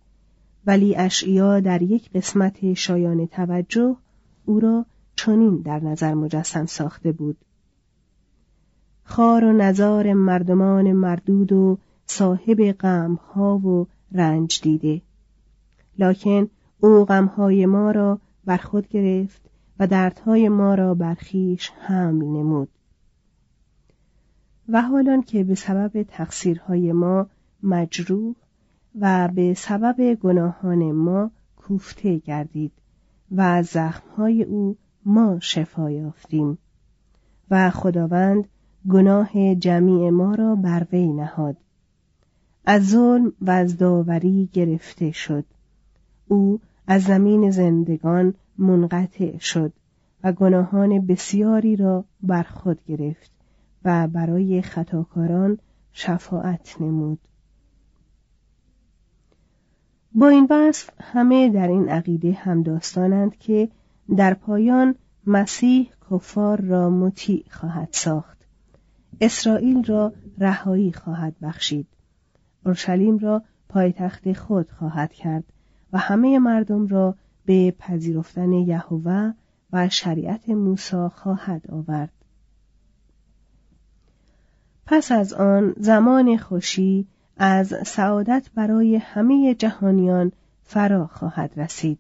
ولی 0.66 0.96
اشعیا 0.96 1.60
در 1.60 1.82
یک 1.82 2.12
قسمت 2.12 2.74
شایان 2.74 3.28
توجه 3.28 3.96
او 4.46 4.60
را 4.60 4.86
چنین 5.16 5.58
در 5.58 5.80
نظر 5.80 6.14
مجسم 6.14 6.66
ساخته 6.66 7.12
بود. 7.12 7.38
خار 9.04 9.44
و 9.44 9.54
نزار 9.54 10.14
مردمان 10.14 10.92
مردود 10.92 11.52
و 11.52 11.78
صاحب 12.06 12.72
غمها 12.72 13.58
و 13.58 13.88
رنج 14.12 14.62
دیده. 14.62 15.02
لکن 16.00 16.50
او 16.80 17.06
غمهای 17.06 17.66
ما 17.66 17.92
را 17.92 18.20
بر 18.46 18.58
خود 18.58 18.88
گرفت 18.88 19.42
و 19.80 19.88
دردهای 19.88 20.50
ما 20.50 20.76
را 20.76 20.94
بر 20.94 21.16
خویش 21.16 21.72
حمل 21.80 22.26
نمود. 22.26 22.70
و 24.72 24.82
حالان 24.82 25.22
که 25.22 25.44
به 25.44 25.56
سبب 25.56 26.04
تقصیرهای 26.04 26.92
ما 26.92 27.28
مجروح 27.64 28.36
و 29.00 29.28
به 29.28 29.54
سبب 29.54 30.14
گناهان 30.14 30.92
ما 30.92 31.32
کوفته 31.56 32.18
گردید 32.18 32.72
و 33.32 33.42
از 33.42 33.66
زخمهای 33.66 34.44
او 34.44 34.78
ما 35.06 35.40
شفا 35.40 35.92
یافتیم. 35.92 36.58
و 37.52 37.70
خداوند 37.70 38.48
گناه 38.90 39.56
جمیع 39.56 40.10
ما 40.10 40.36
را 40.36 40.56
بر 40.56 40.88
وی 40.92 41.08
نهاد. 41.08 41.58
از 42.66 42.90
ظلم 42.90 43.34
و 43.42 43.52
از 43.52 43.78
داوری 43.78 44.50
گرفته 44.54 45.12
شد. 45.12 45.46
او 46.28 46.60
از 46.88 47.04
زمین 47.04 47.52
زندگان 47.52 48.34
منقطع 48.58 49.38
شد 49.38 49.74
و 50.24 50.32
گناهان 50.32 51.06
بسیاری 51.06 51.76
را 51.76 52.06
بر 52.24 52.44
خود 52.44 52.80
گرفت. 52.86 53.41
و 53.86 54.08
برای 54.08 54.62
خطاکاران 54.62 55.58
شفاعت 55.94 56.82
نمود. 56.82 57.20
با 60.12 60.28
این 60.28 60.48
وصف 60.50 60.90
همه 61.02 61.50
در 61.50 61.68
این 61.68 61.90
عقیده 61.90 62.32
همداستانند 62.32 63.38
که 63.38 63.70
در 64.18 64.34
پایان 64.34 64.96
مسیح 65.28 65.90
کفار 66.12 66.62
را 66.62 66.90
مطیع 66.90 67.46
خواهد 67.50 67.90
ساخت. 67.92 68.46
اسرائیل 69.22 69.84
را 69.84 70.14
رهایی 70.38 70.94
خواهد 70.94 71.36
بخشید. 71.42 71.88
اورشلیم 72.66 73.18
را 73.18 73.44
پایتخت 73.70 74.34
خود 74.34 74.72
خواهد 74.72 75.14
کرد 75.14 75.44
و 75.94 75.98
همه 75.98 76.40
مردم 76.40 76.88
را 76.88 77.16
به 77.46 77.76
پذیرفتن 77.80 78.52
یهوه 78.52 79.34
و 79.74 79.90
شریعت 79.90 80.50
موسی 80.50 81.08
خواهد 81.08 81.72
آورد. 81.72 82.21
پس 84.92 85.12
از 85.12 85.34
آن 85.34 85.74
زمان 85.78 86.38
خوشی 86.38 87.08
از 87.38 87.74
سعادت 87.86 88.50
برای 88.56 88.96
همه 88.96 89.56
جهانیان 89.56 90.32
فرا 90.64 91.08
خواهد 91.08 91.60
رسید. 91.60 92.00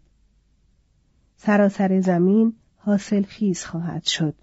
سراسر 1.37 1.99
زمین 2.01 2.53
حاصل 2.77 3.23
خیز 3.23 3.65
خواهد 3.65 4.03
شد. 4.03 4.35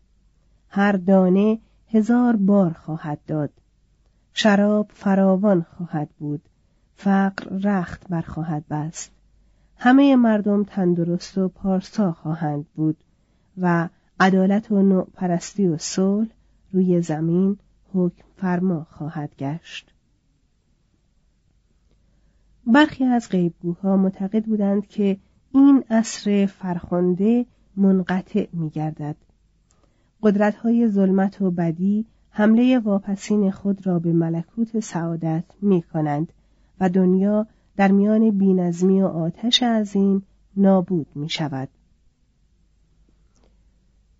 هر 0.68 0.92
دانه 0.92 1.58
هزار 1.90 2.36
بار 2.36 2.72
خواهد 2.72 3.18
داد. 3.26 3.50
شراب 4.32 4.90
فراوان 4.94 5.66
خواهد 5.76 6.08
بود. 6.18 6.40
فقر 6.94 7.58
رخت 7.62 8.08
بر 8.08 8.22
خواهد 8.22 8.64
بست. 8.70 9.12
همه 9.76 10.16
مردم 10.16 10.64
تندرست 10.64 11.38
و 11.38 11.48
پارسا 11.48 12.12
خواهند 12.12 12.66
بود 12.74 12.96
و 13.58 13.88
عدالت 14.20 14.72
و 14.72 14.82
نوع 14.82 15.08
پرستی 15.14 15.66
و 15.66 15.78
صلح 15.78 16.28
روی 16.72 17.02
زمین 17.02 17.58
حکم 17.94 18.27
فرما 18.40 18.86
خواهد 18.90 19.36
گشت. 19.38 19.94
برخی 22.66 23.04
از 23.04 23.28
غیبگوها 23.28 23.96
معتقد 23.96 24.44
بودند 24.44 24.86
که 24.86 25.18
این 25.52 25.84
عصر 25.90 26.46
فرخنده 26.46 27.46
منقطع 27.76 28.46
می 28.52 28.70
گردد 28.70 29.16
قدرت 30.22 30.54
های 30.54 30.88
ظلمت 30.88 31.42
و 31.42 31.50
بدی 31.50 32.06
حمله 32.30 32.78
واپسین 32.78 33.50
خود 33.50 33.86
را 33.86 33.98
به 33.98 34.12
ملکوت 34.12 34.80
سعادت 34.80 35.44
می 35.62 35.82
کنند 35.82 36.32
و 36.80 36.88
دنیا 36.88 37.46
در 37.76 37.92
میان 37.92 38.30
بینظمی 38.30 39.02
و 39.02 39.06
آتش 39.06 39.62
عظیم 39.62 40.22
نابود 40.56 41.06
می 41.14 41.28
شود. 41.28 41.68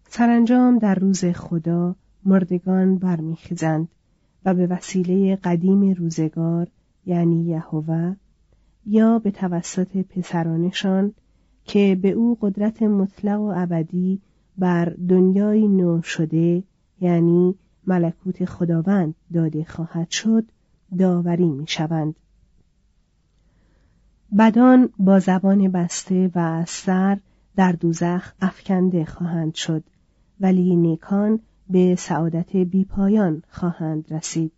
سرانجام 0.08 0.78
در 0.78 0.94
روز 0.94 1.24
خدا 1.24 1.96
مردگان 2.24 2.98
برمیخیزند. 2.98 3.88
و 4.44 4.54
به 4.54 4.66
وسیله 4.66 5.36
قدیم 5.36 5.92
روزگار 5.92 6.66
یعنی 7.06 7.44
یهوه 7.44 8.16
یا 8.86 9.18
به 9.18 9.30
توسط 9.30 9.96
پسرانشان 9.96 11.14
که 11.64 11.98
به 12.02 12.10
او 12.10 12.38
قدرت 12.40 12.82
مطلق 12.82 13.40
و 13.40 13.52
ابدی 13.56 14.20
بر 14.58 14.84
دنیای 15.08 15.68
نو 15.68 16.02
شده 16.02 16.62
یعنی 17.00 17.54
ملکوت 17.86 18.44
خداوند 18.44 19.14
داده 19.34 19.64
خواهد 19.64 20.10
شد 20.10 20.44
داوری 20.98 21.48
می 21.50 21.66
شوند. 21.66 22.14
بدان 24.38 24.88
با 24.98 25.18
زبان 25.18 25.68
بسته 25.68 26.30
و 26.34 26.64
سر 26.68 27.18
در 27.56 27.72
دوزخ 27.72 28.32
افکنده 28.40 29.04
خواهند 29.04 29.54
شد 29.54 29.84
ولی 30.40 30.76
نیکان 30.76 31.40
به 31.70 31.94
سعادت 31.94 32.56
بیپایان 32.56 33.42
خواهند 33.50 34.12
رسید. 34.12 34.52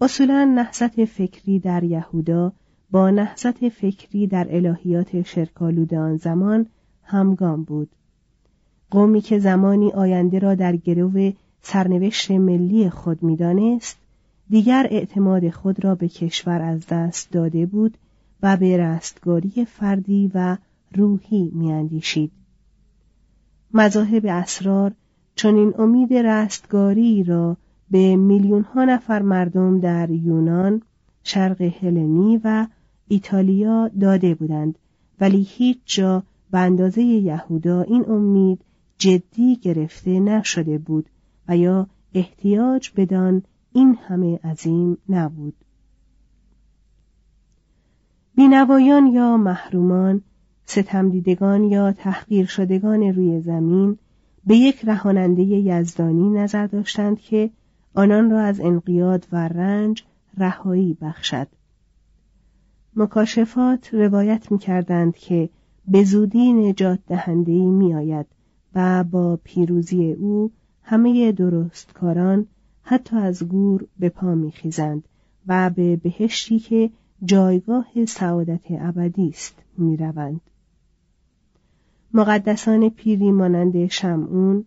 اصولا 0.00 0.44
نهضت 0.44 1.04
فکری 1.04 1.58
در 1.58 1.84
یهودا 1.84 2.52
با 2.90 3.10
نهضت 3.10 3.68
فکری 3.68 4.26
در 4.26 4.46
الهیات 4.50 5.22
شرکالود 5.22 5.94
آن 5.94 6.16
زمان 6.16 6.66
همگام 7.02 7.62
بود. 7.62 7.88
قومی 8.90 9.20
که 9.20 9.38
زمانی 9.38 9.92
آینده 9.92 10.38
را 10.38 10.54
در 10.54 10.76
گرو 10.76 11.32
سرنوشت 11.62 12.30
ملی 12.30 12.90
خود 12.90 13.22
می‌دانست 13.22 13.96
دیگر 14.50 14.86
اعتماد 14.90 15.50
خود 15.50 15.84
را 15.84 15.94
به 15.94 16.08
کشور 16.08 16.62
از 16.62 16.86
دست 16.86 17.32
داده 17.32 17.66
بود 17.66 17.98
و 18.42 18.56
به 18.56 18.76
رستگاری 18.76 19.64
فردی 19.64 20.30
و 20.34 20.56
روحی 20.94 21.50
میاندیشید. 21.54 22.32
مذاهب 23.74 24.26
اسرار 24.26 24.92
چنین 25.38 25.74
امید 25.78 26.14
رستگاری 26.14 27.24
را 27.24 27.56
به 27.90 28.16
میلیون 28.16 28.62
ها 28.62 28.84
نفر 28.84 29.22
مردم 29.22 29.80
در 29.80 30.10
یونان، 30.10 30.82
شرق 31.22 31.62
هلنی 31.62 32.40
و 32.44 32.66
ایتالیا 33.08 33.90
داده 34.00 34.34
بودند. 34.34 34.78
ولی 35.20 35.46
هیچ 35.50 35.78
جا 35.84 36.22
به 36.50 36.58
اندازه 36.58 37.02
یهودا 37.02 37.82
این 37.82 38.04
امید 38.10 38.60
جدی 38.98 39.56
گرفته 39.56 40.20
نشده 40.20 40.78
بود 40.78 41.06
و 41.48 41.56
یا 41.56 41.86
احتیاج 42.14 42.90
بدان 42.96 43.42
این 43.72 43.98
همه 44.08 44.40
عظیم 44.44 44.98
نبود. 45.08 45.54
بینوایان 48.36 49.06
یا 49.06 49.36
محرومان 49.36 50.22
ستمدیدگان 50.64 51.64
یا 51.64 51.92
تحقیر 51.92 52.46
شدگان 52.46 53.02
روی 53.02 53.40
زمین 53.40 53.98
به 54.48 54.56
یک 54.56 54.84
رهاننده 54.84 55.42
یزدانی 55.42 56.30
نظر 56.30 56.66
داشتند 56.66 57.18
که 57.20 57.50
آنان 57.94 58.30
را 58.30 58.40
از 58.40 58.60
انقیاد 58.60 59.26
و 59.32 59.48
رنج 59.48 60.04
رهایی 60.36 60.96
بخشد. 61.00 61.46
مکاشفات 62.96 63.94
روایت 63.94 64.52
می 64.52 64.58
کردند 64.58 65.16
که 65.16 65.48
به 65.88 66.04
زودی 66.04 66.52
نجات 66.52 66.98
دهنده 67.06 67.52
می 67.52 67.94
آید 67.94 68.26
و 68.74 69.04
با 69.04 69.38
پیروزی 69.44 70.12
او 70.12 70.52
همه 70.82 71.32
درستکاران 71.32 72.46
حتی 72.82 73.16
از 73.16 73.48
گور 73.48 73.86
به 73.98 74.08
پا 74.08 74.34
میخیزند 74.34 75.04
و 75.46 75.70
به 75.70 75.96
بهشتی 75.96 76.58
که 76.58 76.90
جایگاه 77.24 78.04
سعادت 78.04 78.64
ابدی 78.70 79.28
است 79.28 79.54
می‌روند. 79.78 80.40
مقدسان 82.12 82.88
پیری 82.88 83.32
مانند 83.32 83.86
شمعون 83.86 84.64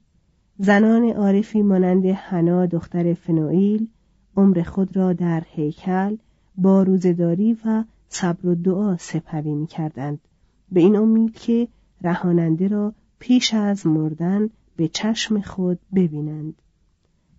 زنان 0.58 1.04
عارفی 1.04 1.62
مانند 1.62 2.06
حنا 2.06 2.66
دختر 2.66 3.14
فنوئیل 3.14 3.88
عمر 4.38 4.64
خود 4.64 4.98
را 4.98 5.14
در 5.14 5.44
هیکل 5.48 6.18
با 6.58 6.84
روزداری 6.84 7.58
و 7.66 7.84
صبر 8.10 8.48
و 8.48 8.56
دعا 8.56 8.98
سپری 8.98 9.54
می 9.54 9.68
کردند 9.68 10.20
به 10.72 10.80
این 10.80 10.96
امید 10.96 11.34
که 11.34 11.68
رهاننده 12.02 12.68
را 12.68 12.94
پیش 13.20 13.54
از 13.54 13.88
مردن 13.88 14.50
به 14.76 14.88
چشم 14.88 15.42
خود 15.42 15.80
ببینند. 15.96 16.62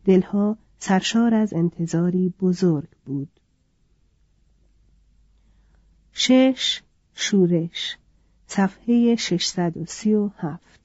دلها 0.04 0.56
سرشار 0.78 1.34
از 1.34 1.54
انتظاری 1.54 2.34
بزرگ 2.40 2.88
بود. 3.06 3.28
شش 6.12 6.82
شورش 7.14 7.98
صفحه 8.54 9.16
637 9.16 10.80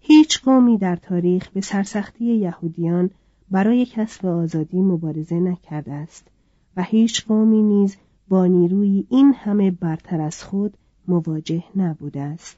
هیچ 0.00 0.42
قومی 0.42 0.78
در 0.78 0.96
تاریخ 0.96 1.48
به 1.48 1.60
سرسختی 1.60 2.24
یهودیان 2.24 3.10
برای 3.50 3.86
کسب 3.86 4.26
آزادی 4.26 4.80
مبارزه 4.80 5.34
نکرده 5.34 5.92
است 5.92 6.28
و 6.76 6.82
هیچ 6.82 7.26
قومی 7.26 7.62
نیز 7.62 7.96
با 8.28 8.46
نیروی 8.46 9.06
این 9.10 9.32
همه 9.32 9.70
برتر 9.70 10.20
از 10.20 10.44
خود 10.44 10.76
مواجه 11.08 11.64
نبوده 11.76 12.20
است. 12.20 12.56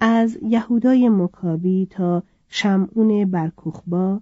از 0.00 0.38
یهودای 0.42 1.08
مکابی 1.08 1.86
تا 1.90 2.22
شمعون 2.48 3.30
برکوخبا 3.30 4.20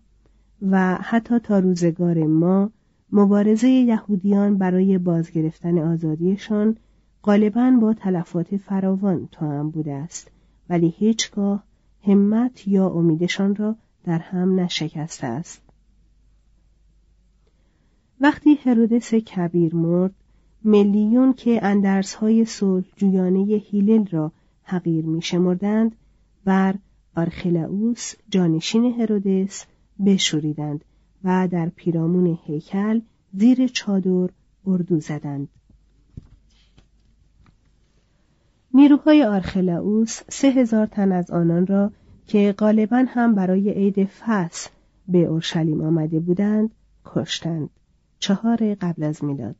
و 0.63 0.95
حتی 0.95 1.39
تا 1.39 1.59
روزگار 1.59 2.27
ما 2.27 2.71
مبارزه 3.13 3.69
یهودیان 3.69 4.59
برای 4.59 4.99
بازگرفتن 4.99 5.79
آزادیشان 5.79 6.77
غالبا 7.25 7.79
با 7.81 7.95
تلفات 7.95 8.57
فراوان 8.57 9.29
هم 9.41 9.71
بوده 9.71 9.93
است 9.93 10.31
ولی 10.69 10.95
هیچگاه 10.97 11.65
همت 12.07 12.69
یا 12.69 12.89
امیدشان 12.89 13.57
را 13.57 13.77
در 14.05 14.19
هم 14.19 14.61
نشکسته 14.61 15.27
است. 15.27 15.63
وقتی 18.21 18.55
هرودس 18.55 19.15
کبیر 19.15 19.75
مرد 19.75 20.15
میلیون 20.65 21.33
که 21.33 21.65
اندرسهای 21.65 22.45
صلح 22.45 22.85
جویانه 22.97 23.41
هیلل 23.41 24.07
را 24.07 24.33
حقیر 24.63 25.05
می 25.05 25.23
شمردند 25.23 25.97
بر 26.45 26.75
آرخلاوس 27.17 28.15
جانشین 28.29 29.01
هرودس 29.01 29.67
بشوریدند 30.07 30.85
و 31.25 31.49
در 31.49 31.69
پیرامون 31.69 32.39
هیکل 32.45 33.01
زیر 33.33 33.67
چادر 33.67 34.29
اردو 34.67 35.01
زدند. 35.01 35.49
نیروهای 38.75 39.25
آرخلاوس 39.25 40.21
سه 40.29 40.49
هزار 40.49 40.87
تن 40.87 41.13
از 41.13 41.31
آنان 41.31 41.67
را 41.67 41.93
که 42.27 42.55
غالبا 42.59 43.05
هم 43.09 43.35
برای 43.35 43.71
عید 43.71 44.05
فصل 44.05 44.71
به 45.09 45.19
اورشلیم 45.19 45.81
آمده 45.81 46.21
بودند 46.21 46.71
کشتند. 47.05 47.71
چهار 48.19 48.75
قبل 48.75 49.03
از 49.03 49.25
میلاد. 49.25 49.57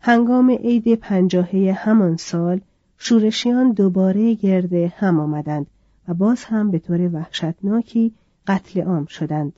هنگام 0.00 0.50
عید 0.50 0.94
پنجاهه 0.94 1.72
همان 1.78 2.16
سال 2.16 2.60
شورشیان 2.98 3.72
دوباره 3.72 4.34
گرد 4.34 4.72
هم 4.72 5.20
آمدند 5.20 5.66
و 6.08 6.14
باز 6.14 6.44
هم 6.44 6.70
به 6.70 6.78
طور 6.78 7.14
وحشتناکی 7.14 8.14
قتل 8.46 8.80
عام 8.82 9.06
شدند. 9.06 9.52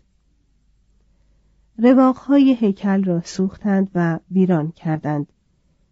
رواقهای 1.79 2.55
هیکل 2.55 3.05
را 3.05 3.21
سوختند 3.25 3.91
و 3.95 4.19
ویران 4.31 4.71
کردند. 4.71 5.27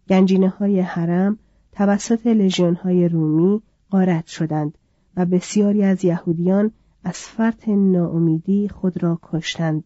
گنجینه 0.09 0.49
های 0.49 0.79
حرم 0.79 1.37
توسط 1.71 2.27
لژیون 2.27 2.75
های 2.75 3.07
رومی 3.07 3.61
غارت 3.91 4.27
شدند 4.27 4.77
و 5.17 5.25
بسیاری 5.25 5.83
از 5.83 6.05
یهودیان 6.05 6.71
از 7.03 7.17
فرط 7.17 7.69
ناامیدی 7.69 8.69
خود 8.69 9.03
را 9.03 9.19
کشتند 9.23 9.83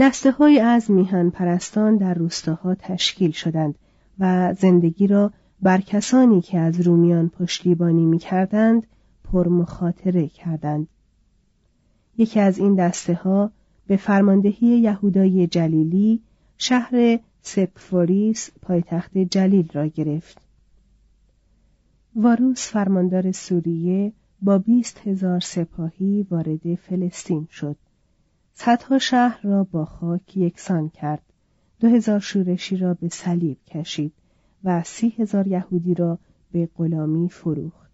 دسته 0.00 0.30
های 0.30 0.60
از 0.60 0.90
میهن 0.90 1.30
پرستان 1.30 1.96
در 1.96 2.14
روستاها 2.14 2.74
تشکیل 2.74 3.30
شدند 3.30 3.74
و 4.18 4.54
زندگی 4.54 5.06
را 5.06 5.32
بر 5.62 5.80
کسانی 5.80 6.40
که 6.40 6.58
از 6.58 6.80
رومیان 6.80 7.28
پشتیبانی 7.28 8.06
می 8.06 8.18
کردند 8.18 8.86
پر 9.24 9.48
مخاطره 9.48 10.28
کردند. 10.28 10.88
یکی 12.18 12.40
از 12.40 12.58
این 12.58 12.74
دسته 12.74 13.14
ها 13.14 13.50
به 13.86 13.96
فرماندهی 13.96 14.66
یهودای 14.66 15.46
جلیلی 15.46 16.22
شهر 16.58 17.18
سپفوریس 17.46 18.50
پایتخت 18.62 19.18
جلیل 19.18 19.68
را 19.72 19.86
گرفت. 19.86 20.38
واروس 22.16 22.68
فرماندار 22.68 23.32
سوریه 23.32 24.12
با 24.42 24.58
بیست 24.58 25.00
هزار 25.06 25.40
سپاهی 25.40 26.26
وارد 26.30 26.74
فلسطین 26.74 27.48
شد. 27.50 27.76
صدها 28.54 28.98
شهر 28.98 29.40
را 29.42 29.64
با 29.64 29.84
خاک 29.84 30.36
یکسان 30.36 30.88
کرد. 30.88 31.22
دو 31.80 31.88
هزار 31.88 32.20
شورشی 32.20 32.76
را 32.76 32.94
به 32.94 33.08
صلیب 33.08 33.58
کشید 33.66 34.12
و 34.64 34.82
سی 34.82 35.14
هزار 35.18 35.46
یهودی 35.46 35.94
را 35.94 36.18
به 36.52 36.68
غلامی 36.76 37.28
فروخت. 37.28 37.92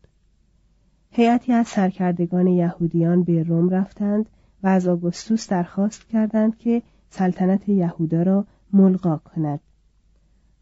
هیئتی 1.11 1.53
از 1.53 1.69
سرکردگان 1.69 2.47
یهودیان 2.47 3.23
به 3.23 3.43
روم 3.43 3.71
رفتند 3.71 4.27
و 4.63 4.67
از 4.67 4.89
آگوستوس 4.89 5.49
درخواست 5.49 6.09
کردند 6.09 6.59
که 6.59 6.83
سلطنت 7.11 7.69
یهودا 7.69 8.23
را 8.23 8.47
ملغا 8.73 9.17
کند. 9.17 9.61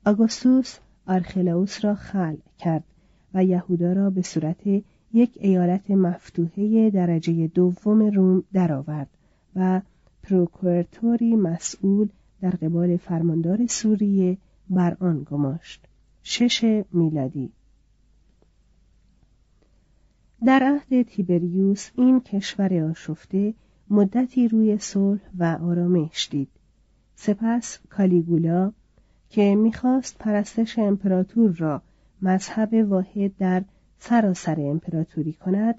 آگوستوس 0.06 0.78
آرخلاوس 1.06 1.84
را 1.84 1.94
خلع 1.94 2.38
کرد 2.58 2.84
و 3.34 3.44
یهودا 3.44 3.92
را 3.92 4.10
به 4.10 4.22
صورت 4.22 4.66
یک 5.12 5.38
ایالت 5.40 5.90
مفتوحه 5.90 6.90
درجه 6.90 7.46
دوم 7.46 8.02
روم 8.02 8.44
درآورد 8.52 9.08
و 9.56 9.80
پروکورتوری 10.22 11.36
مسئول 11.36 12.08
در 12.40 12.50
قبال 12.50 12.96
فرماندار 12.96 13.66
سوریه 13.66 14.38
بر 14.70 14.96
آن 15.00 15.26
گماشت. 15.30 15.86
شش 16.22 16.84
میلادی. 16.92 17.52
در 20.46 20.62
عهد 20.62 21.02
تیبریوس 21.02 21.90
این 21.94 22.20
کشور 22.20 22.90
آشفته 22.90 23.54
مدتی 23.90 24.48
روی 24.48 24.78
صلح 24.78 25.20
و 25.38 25.58
آرامش 25.62 26.28
دید. 26.30 26.48
سپس 27.22 27.78
کالیگولا 27.90 28.72
که 29.30 29.54
می‌خواست 29.54 30.18
پرستش 30.18 30.78
امپراتور 30.78 31.52
را 31.58 31.82
مذهب 32.22 32.74
واحد 32.90 33.36
در 33.36 33.64
سراسر 33.98 34.60
امپراتوری 34.60 35.32
کند 35.32 35.74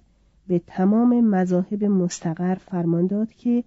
به 0.48 0.62
تمام 0.68 1.22
مذاهب 1.22 1.84
مستقر 1.84 2.56
فرمان 2.56 3.08
داد 3.08 3.34
که 3.34 3.64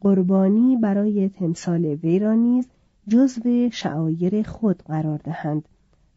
قربانی 0.00 0.76
برای 0.76 1.28
تمثال 1.28 1.84
وی 1.84 2.18
را 2.18 2.34
نیز 2.34 2.68
جزو 3.08 3.70
شعایر 3.72 4.42
خود 4.42 4.82
قرار 4.82 5.20
دهند 5.24 5.68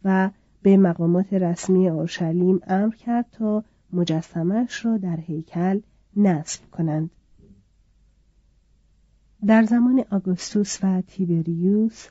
و 0.05 0.29
به 0.61 0.77
مقامات 0.77 1.33
رسمی 1.33 1.89
اورشلیم 1.89 2.59
امر 2.67 2.95
کرد 2.95 3.25
تا 3.31 3.63
مجسمش 3.93 4.85
را 4.85 4.97
در 4.97 5.19
هیکل 5.19 5.79
نصب 6.15 6.61
کنند. 6.71 7.09
در 9.47 9.63
زمان 9.63 10.03
آگوستوس 10.11 10.83
و 10.83 11.01
تیبریوس 11.01 12.07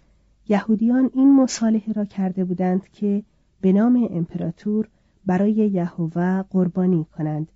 یهودیان 0.49 1.11
این 1.15 1.37
مصالحه 1.37 1.93
را 1.93 2.05
کرده 2.05 2.45
بودند 2.45 2.89
که 2.89 3.23
به 3.61 3.73
نام 3.73 4.09
امپراتور 4.11 4.89
برای 5.27 5.53
یهوه 5.53 6.43
قربانی 6.43 7.07
کنند. 7.17 7.49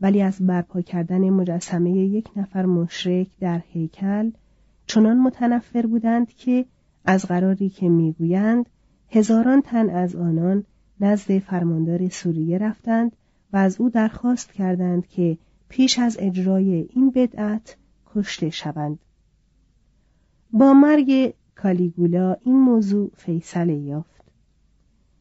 ولی 0.00 0.22
از 0.22 0.46
برپا 0.46 0.80
کردن 0.80 1.30
مجسمه 1.30 1.90
یک 1.90 2.28
نفر 2.36 2.66
مشرک 2.66 3.26
در 3.40 3.62
هیکل 3.68 4.30
چنان 4.86 5.18
متنفر 5.18 5.86
بودند 5.86 6.32
که 6.32 6.64
از 7.04 7.24
قراری 7.24 7.68
که 7.68 7.88
می‌گویند 7.88 8.66
هزاران 9.08 9.62
تن 9.62 9.90
از 9.90 10.16
آنان 10.16 10.64
نزد 11.00 11.38
فرماندار 11.38 12.08
سوریه 12.08 12.58
رفتند 12.58 13.16
و 13.52 13.56
از 13.56 13.80
او 13.80 13.90
درخواست 13.90 14.52
کردند 14.52 15.06
که 15.06 15.38
پیش 15.68 15.98
از 15.98 16.16
اجرای 16.20 16.88
این 16.94 17.10
بدعت 17.10 17.76
کشته 18.14 18.50
شوند. 18.50 18.98
با 20.52 20.74
مرگ 20.74 21.34
کالیگولا 21.54 22.36
این 22.44 22.56
موضوع 22.60 23.10
فیصله 23.16 23.74
یافت. 23.74 24.22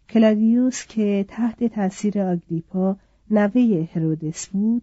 کلادیوس 0.09 0.85
که 0.85 1.25
تحت 1.27 1.63
تاثیر 1.63 2.21
آگریپا 2.21 2.97
نوه 3.31 3.87
هرودس 3.93 4.47
بود 4.47 4.81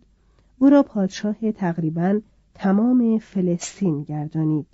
او 0.58 0.70
را 0.70 0.82
پادشاه 0.82 1.52
تقریبا 1.52 2.20
تمام 2.54 3.18
فلسطین 3.18 4.02
گردانید. 4.02 4.66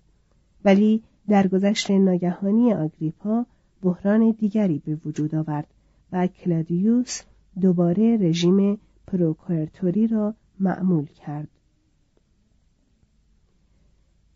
ولی 0.64 1.02
در 1.28 1.48
گذشت 1.48 1.90
ناگهانی 1.90 2.74
آگریپا 2.74 3.46
بحران 3.82 4.30
دیگری 4.30 4.82
به 4.86 4.98
وجود 5.04 5.34
آورد 5.34 5.66
و 6.12 6.26
کلادیوس 6.26 7.22
دوباره 7.60 8.16
رژیم 8.16 8.78
پروکوراتوری 9.06 10.06
را 10.06 10.34
معمول 10.60 11.06
کرد. 11.06 11.48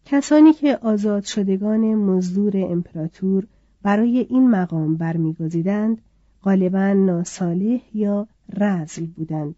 کسانی 0.04 0.52
که 0.52 0.76
آزاد 0.76 1.24
شدگان 1.24 1.94
مزدور 1.94 2.52
امپراتور 2.56 3.46
برای 3.82 4.18
این 4.18 4.50
مقام 4.50 4.96
برمیگزیدند 4.96 6.02
غالبا 6.42 6.92
ناصالح 6.92 7.80
یا 7.94 8.28
رذل 8.56 9.06
بودند. 9.06 9.54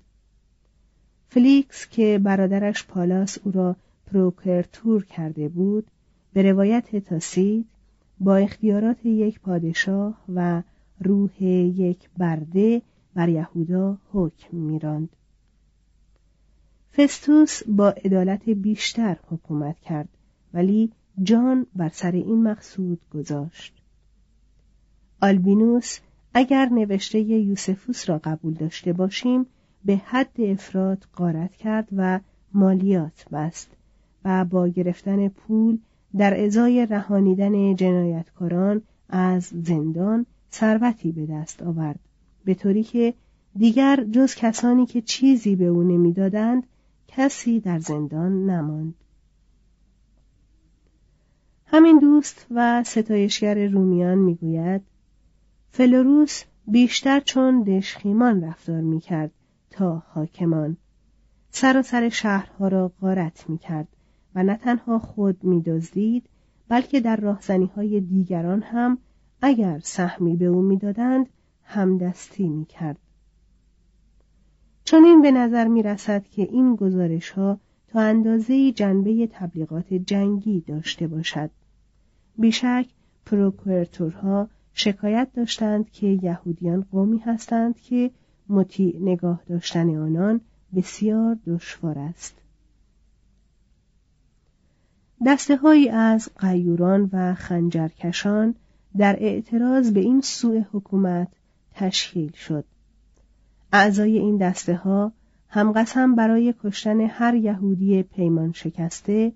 فلیکس 1.29 1.89
که 1.89 2.21
برادرش 2.23 2.87
پالاس 2.87 3.39
او 3.45 3.53
را 3.53 3.77
پروکوراتور 4.07 5.05
کرده 5.05 5.49
بود 5.49 5.87
به 6.33 6.43
روایت 6.43 6.97
تاسید 6.97 7.67
با 8.21 8.37
اختیارات 8.37 9.07
یک 9.07 9.41
پادشاه 9.41 10.25
و 10.35 10.63
روح 11.01 11.43
یک 11.43 12.11
برده 12.19 12.83
بر 13.15 13.29
یهودا 13.29 13.99
حکم 14.13 14.57
میراند. 14.57 15.09
فستوس 16.97 17.63
با 17.69 17.91
عدالت 17.91 18.49
بیشتر 18.49 19.17
حکومت 19.31 19.81
کرد. 19.81 20.09
ولی 20.55 20.91
جان 21.23 21.67
بر 21.77 21.89
سر 21.89 22.13
این 22.13 22.43
مقصود 22.43 23.01
گذاشت. 23.11 23.75
آلبینوس 25.23 25.99
اگر 26.35 26.69
نوشته 26.69 27.21
یوسفوس 27.21 28.09
را 28.09 28.21
قبول 28.25 28.55
داشته 28.55 28.93
باشیم 28.93 29.47
به 29.85 29.97
حد 29.97 30.41
افراد 30.41 31.07
قارت 31.13 31.57
کرد 31.57 31.89
و 31.97 32.21
مالیات 32.55 33.29
بست 33.33 33.71
و 34.25 34.45
با 34.45 34.69
گرفتن 34.69 35.29
پول 35.29 35.79
در 36.17 36.45
ازای 36.45 36.87
رهانیدن 36.87 37.77
جنایتکاران 37.77 38.83
از 39.09 39.45
زندان 39.45 40.27
ثروتی 40.53 41.13
به 41.13 41.27
دست 41.27 41.63
آورد. 41.63 42.01
به 42.45 42.55
طوری 42.55 42.83
که 42.83 43.15
دیگر 43.57 44.05
جز 44.11 44.35
کسانی 44.35 44.87
که 44.87 45.01
چیزی 45.03 45.57
به 45.57 45.65
او 45.65 45.83
نمی‌دادند 45.83 46.67
کسی 47.09 47.61
در 47.61 47.79
زندان 47.79 48.51
نماند. 48.51 48.95
همین 51.75 51.99
دوست 51.99 52.47
و 52.51 52.83
ستایشگر 52.85 53.69
رومیان 53.69 54.19
می‌گوید 54.19 54.83
فلوروس 55.71 56.43
بیشتر 56.67 57.21
چون 57.21 57.63
دشخیمان 57.63 58.45
رفتار 58.45 58.81
می‌کرد 58.81 59.31
تا 59.71 60.03
حاکمان 60.09 60.77
سراسر 61.51 62.09
شهرها 62.09 62.69
را 62.69 62.93
غارت 63.01 63.51
می‌کرد 63.51 63.89
و 64.35 64.43
نه 64.43 64.57
تنها 64.57 64.99
خود 64.99 65.45
میدزدید 65.45 66.29
بلکه 66.69 67.01
در 67.01 67.17
راهزنی 67.17 67.71
های 67.77 68.01
دیگران 68.01 68.63
هم 68.63 68.99
اگر 69.43 69.81
سهمی 69.83 70.37
به 70.37 70.45
او 70.45 70.63
می‌دادند 70.63 71.29
همدستی 71.63 72.49
می‌کرد 72.49 72.99
چون 74.85 75.05
این 75.05 75.23
به 75.23 75.31
نظر 75.31 75.69
می 75.69 75.83
رسد 75.83 76.25
که 76.25 76.43
این 76.43 76.77
گزارش 76.77 77.31
ها 77.31 77.61
تا 77.89 78.01
اندازه 78.01 78.73
جنبه 78.73 79.27
تبلیغات 79.27 79.95
جنگی 79.95 80.61
داشته 80.61 81.07
باشد. 81.07 81.51
بیشک 82.39 82.87
پروکورتورها 83.27 84.49
شکایت 84.75 85.29
داشتند 85.35 85.91
که 85.91 86.07
یهودیان 86.07 86.87
قومی 86.93 87.19
هستند 87.19 87.81
که 87.81 88.11
مطیع 88.49 88.99
نگاه 89.01 89.41
داشتن 89.49 89.97
آنان 89.97 90.41
بسیار 90.77 91.39
دشوار 91.47 91.99
است. 91.99 92.35
دسته 95.27 95.57
هایی 95.57 95.89
از 95.89 96.31
قیوران 96.39 97.11
و 97.13 97.35
خنجرکشان 97.35 98.55
در 98.97 99.17
اعتراض 99.19 99.93
به 99.93 100.01
این 100.01 100.21
سوء 100.21 100.63
حکومت 100.73 101.29
تشکیل 101.75 102.33
شد. 102.33 102.65
اعضای 103.73 104.19
این 104.19 104.37
دسته 104.37 104.77
ها 104.77 105.13
همقسم 105.49 106.15
برای 106.15 106.55
کشتن 106.65 107.01
هر 107.01 107.35
یهودی 107.35 108.03
پیمان 108.03 108.53
شکسته 108.53 109.33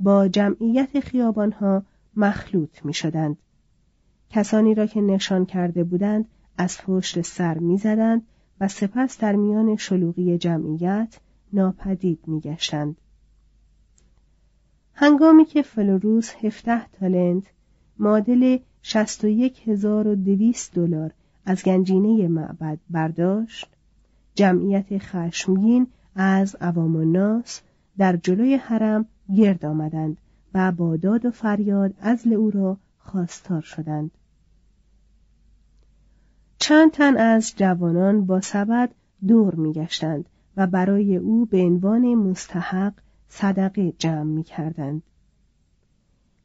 با 0.00 0.28
جمعیت 0.28 1.00
خیابان 1.00 1.52
ها 1.52 1.82
مخلوط 2.16 2.84
می 2.84 2.94
شدند. 2.94 3.36
کسانی 4.30 4.74
را 4.74 4.86
که 4.86 5.00
نشان 5.00 5.46
کرده 5.46 5.84
بودند 5.84 6.28
از 6.58 6.78
پشت 6.78 7.20
سر 7.20 7.58
می 7.58 7.78
زدند 7.78 8.22
و 8.60 8.68
سپس 8.68 9.18
در 9.18 9.36
میان 9.36 9.76
شلوغی 9.76 10.38
جمعیت 10.38 11.18
ناپدید 11.52 12.18
می 12.26 12.40
گشتند. 12.40 12.96
هنگامی 14.94 15.44
که 15.44 15.62
فلوروس 15.62 16.34
هفته 16.34 16.86
تالنت 16.86 17.44
معادل 17.98 18.58
61200 18.82 20.74
دلار 20.74 21.12
از 21.44 21.62
گنجینه 21.62 22.28
معبد 22.28 22.78
برداشت 22.90 23.68
جمعیت 24.34 24.98
خشمگین 24.98 25.86
از 26.14 26.56
عوام 26.60 26.96
الناس 26.96 27.60
در 27.98 28.16
جلوی 28.16 28.54
حرم 28.54 29.06
گرد 29.36 29.64
آمدند 29.64 30.16
و 30.58 30.72
با 30.72 30.96
داد 30.96 31.26
و 31.26 31.30
فریاد 31.30 31.94
ازل 32.00 32.32
او 32.32 32.50
را 32.50 32.76
خواستار 32.98 33.60
شدند 33.60 34.10
چند 36.58 36.90
تن 36.90 37.16
از 37.16 37.52
جوانان 37.56 38.26
با 38.26 38.40
سبد 38.40 38.90
دور 39.26 39.54
میگشتند 39.54 40.28
و 40.56 40.66
برای 40.66 41.16
او 41.16 41.46
به 41.46 41.62
عنوان 41.62 42.14
مستحق 42.14 42.92
صدقه 43.28 43.92
جمع 43.92 44.22
می 44.22 44.42
کردند. 44.42 45.02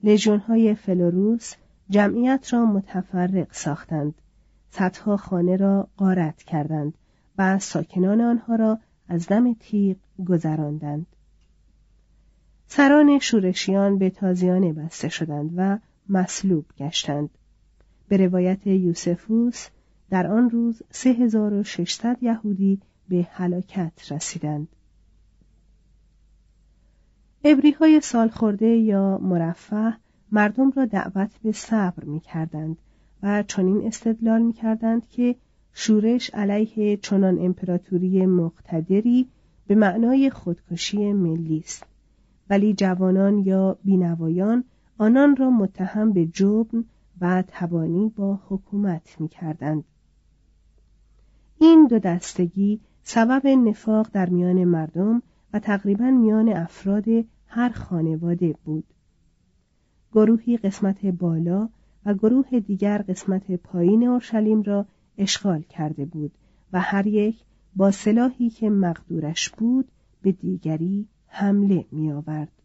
لژون 0.03 0.39
های 0.39 0.75
فلوروس 0.75 1.53
جمعیت 1.89 2.53
را 2.53 2.65
متفرق 2.65 3.53
ساختند. 3.53 4.13
صدها 4.71 5.17
خانه 5.17 5.55
را 5.55 5.87
غارت 5.97 6.43
کردند 6.43 6.93
و 7.37 7.59
ساکنان 7.59 8.21
آنها 8.21 8.55
را 8.55 8.79
از 9.07 9.27
دم 9.27 9.53
تیغ 9.53 9.97
گذراندند. 10.27 11.05
سران 12.73 13.19
شورشیان 13.19 13.97
به 13.97 14.09
تازیانه 14.09 14.73
بسته 14.73 15.09
شدند 15.09 15.53
و 15.55 15.77
مصلوب 16.09 16.65
گشتند. 16.77 17.29
به 18.07 18.17
روایت 18.17 18.67
یوسفوس 18.67 19.67
در 20.09 20.27
آن 20.27 20.49
روز 20.49 20.83
3600 20.91 22.17
یهودی 22.21 22.81
به 23.09 23.27
هلاکت 23.31 24.11
رسیدند. 24.11 24.67
ابری 27.43 27.71
های 27.71 28.01
سالخورده 28.01 28.67
یا 28.67 29.17
مرفه 29.17 29.93
مردم 30.31 30.71
را 30.71 30.85
دعوت 30.85 31.31
به 31.43 31.51
صبر 31.51 32.03
می 32.03 32.19
کردند 32.19 32.77
و 33.23 33.43
چنین 33.43 33.87
استدلال 33.87 34.41
می 34.41 34.53
کردند 34.53 35.09
که 35.09 35.35
شورش 35.73 36.29
علیه 36.33 36.97
چنان 36.97 37.39
امپراتوری 37.39 38.25
مقتدری 38.25 39.27
به 39.67 39.75
معنای 39.75 40.29
خودکشی 40.29 41.13
ملی 41.13 41.57
است 41.65 41.90
ولی 42.51 42.73
جوانان 42.73 43.37
یا 43.37 43.77
بینوایان 43.83 44.63
آنان 44.97 45.35
را 45.35 45.49
متهم 45.49 46.13
به 46.13 46.25
جبن 46.25 46.83
و 47.21 47.43
تبانی 47.47 48.09
با 48.15 48.39
حکومت 48.49 49.21
می 49.21 49.27
کردند. 49.27 49.83
این 51.59 51.87
دو 51.87 51.99
دستگی 51.99 52.79
سبب 53.03 53.47
نفاق 53.47 54.09
در 54.13 54.29
میان 54.29 54.63
مردم 54.63 55.21
و 55.53 55.59
تقریبا 55.59 56.11
میان 56.11 56.49
افراد 56.49 57.05
هر 57.47 57.69
خانواده 57.69 58.55
بود. 58.65 58.83
گروهی 60.13 60.57
قسمت 60.57 61.05
بالا 61.05 61.69
و 62.05 62.13
گروه 62.13 62.59
دیگر 62.59 62.97
قسمت 62.97 63.51
پایین 63.51 64.07
اورشلیم 64.07 64.61
را 64.61 64.85
اشغال 65.17 65.61
کرده 65.61 66.05
بود 66.05 66.31
و 66.73 66.79
هر 66.79 67.07
یک 67.07 67.35
با 67.75 67.91
سلاحی 67.91 68.49
که 68.49 68.69
مقدورش 68.69 69.49
بود 69.49 69.87
به 70.21 70.31
دیگری 70.31 71.07
حمله 71.31 71.85
می 71.91 72.11
آورد. 72.11 72.60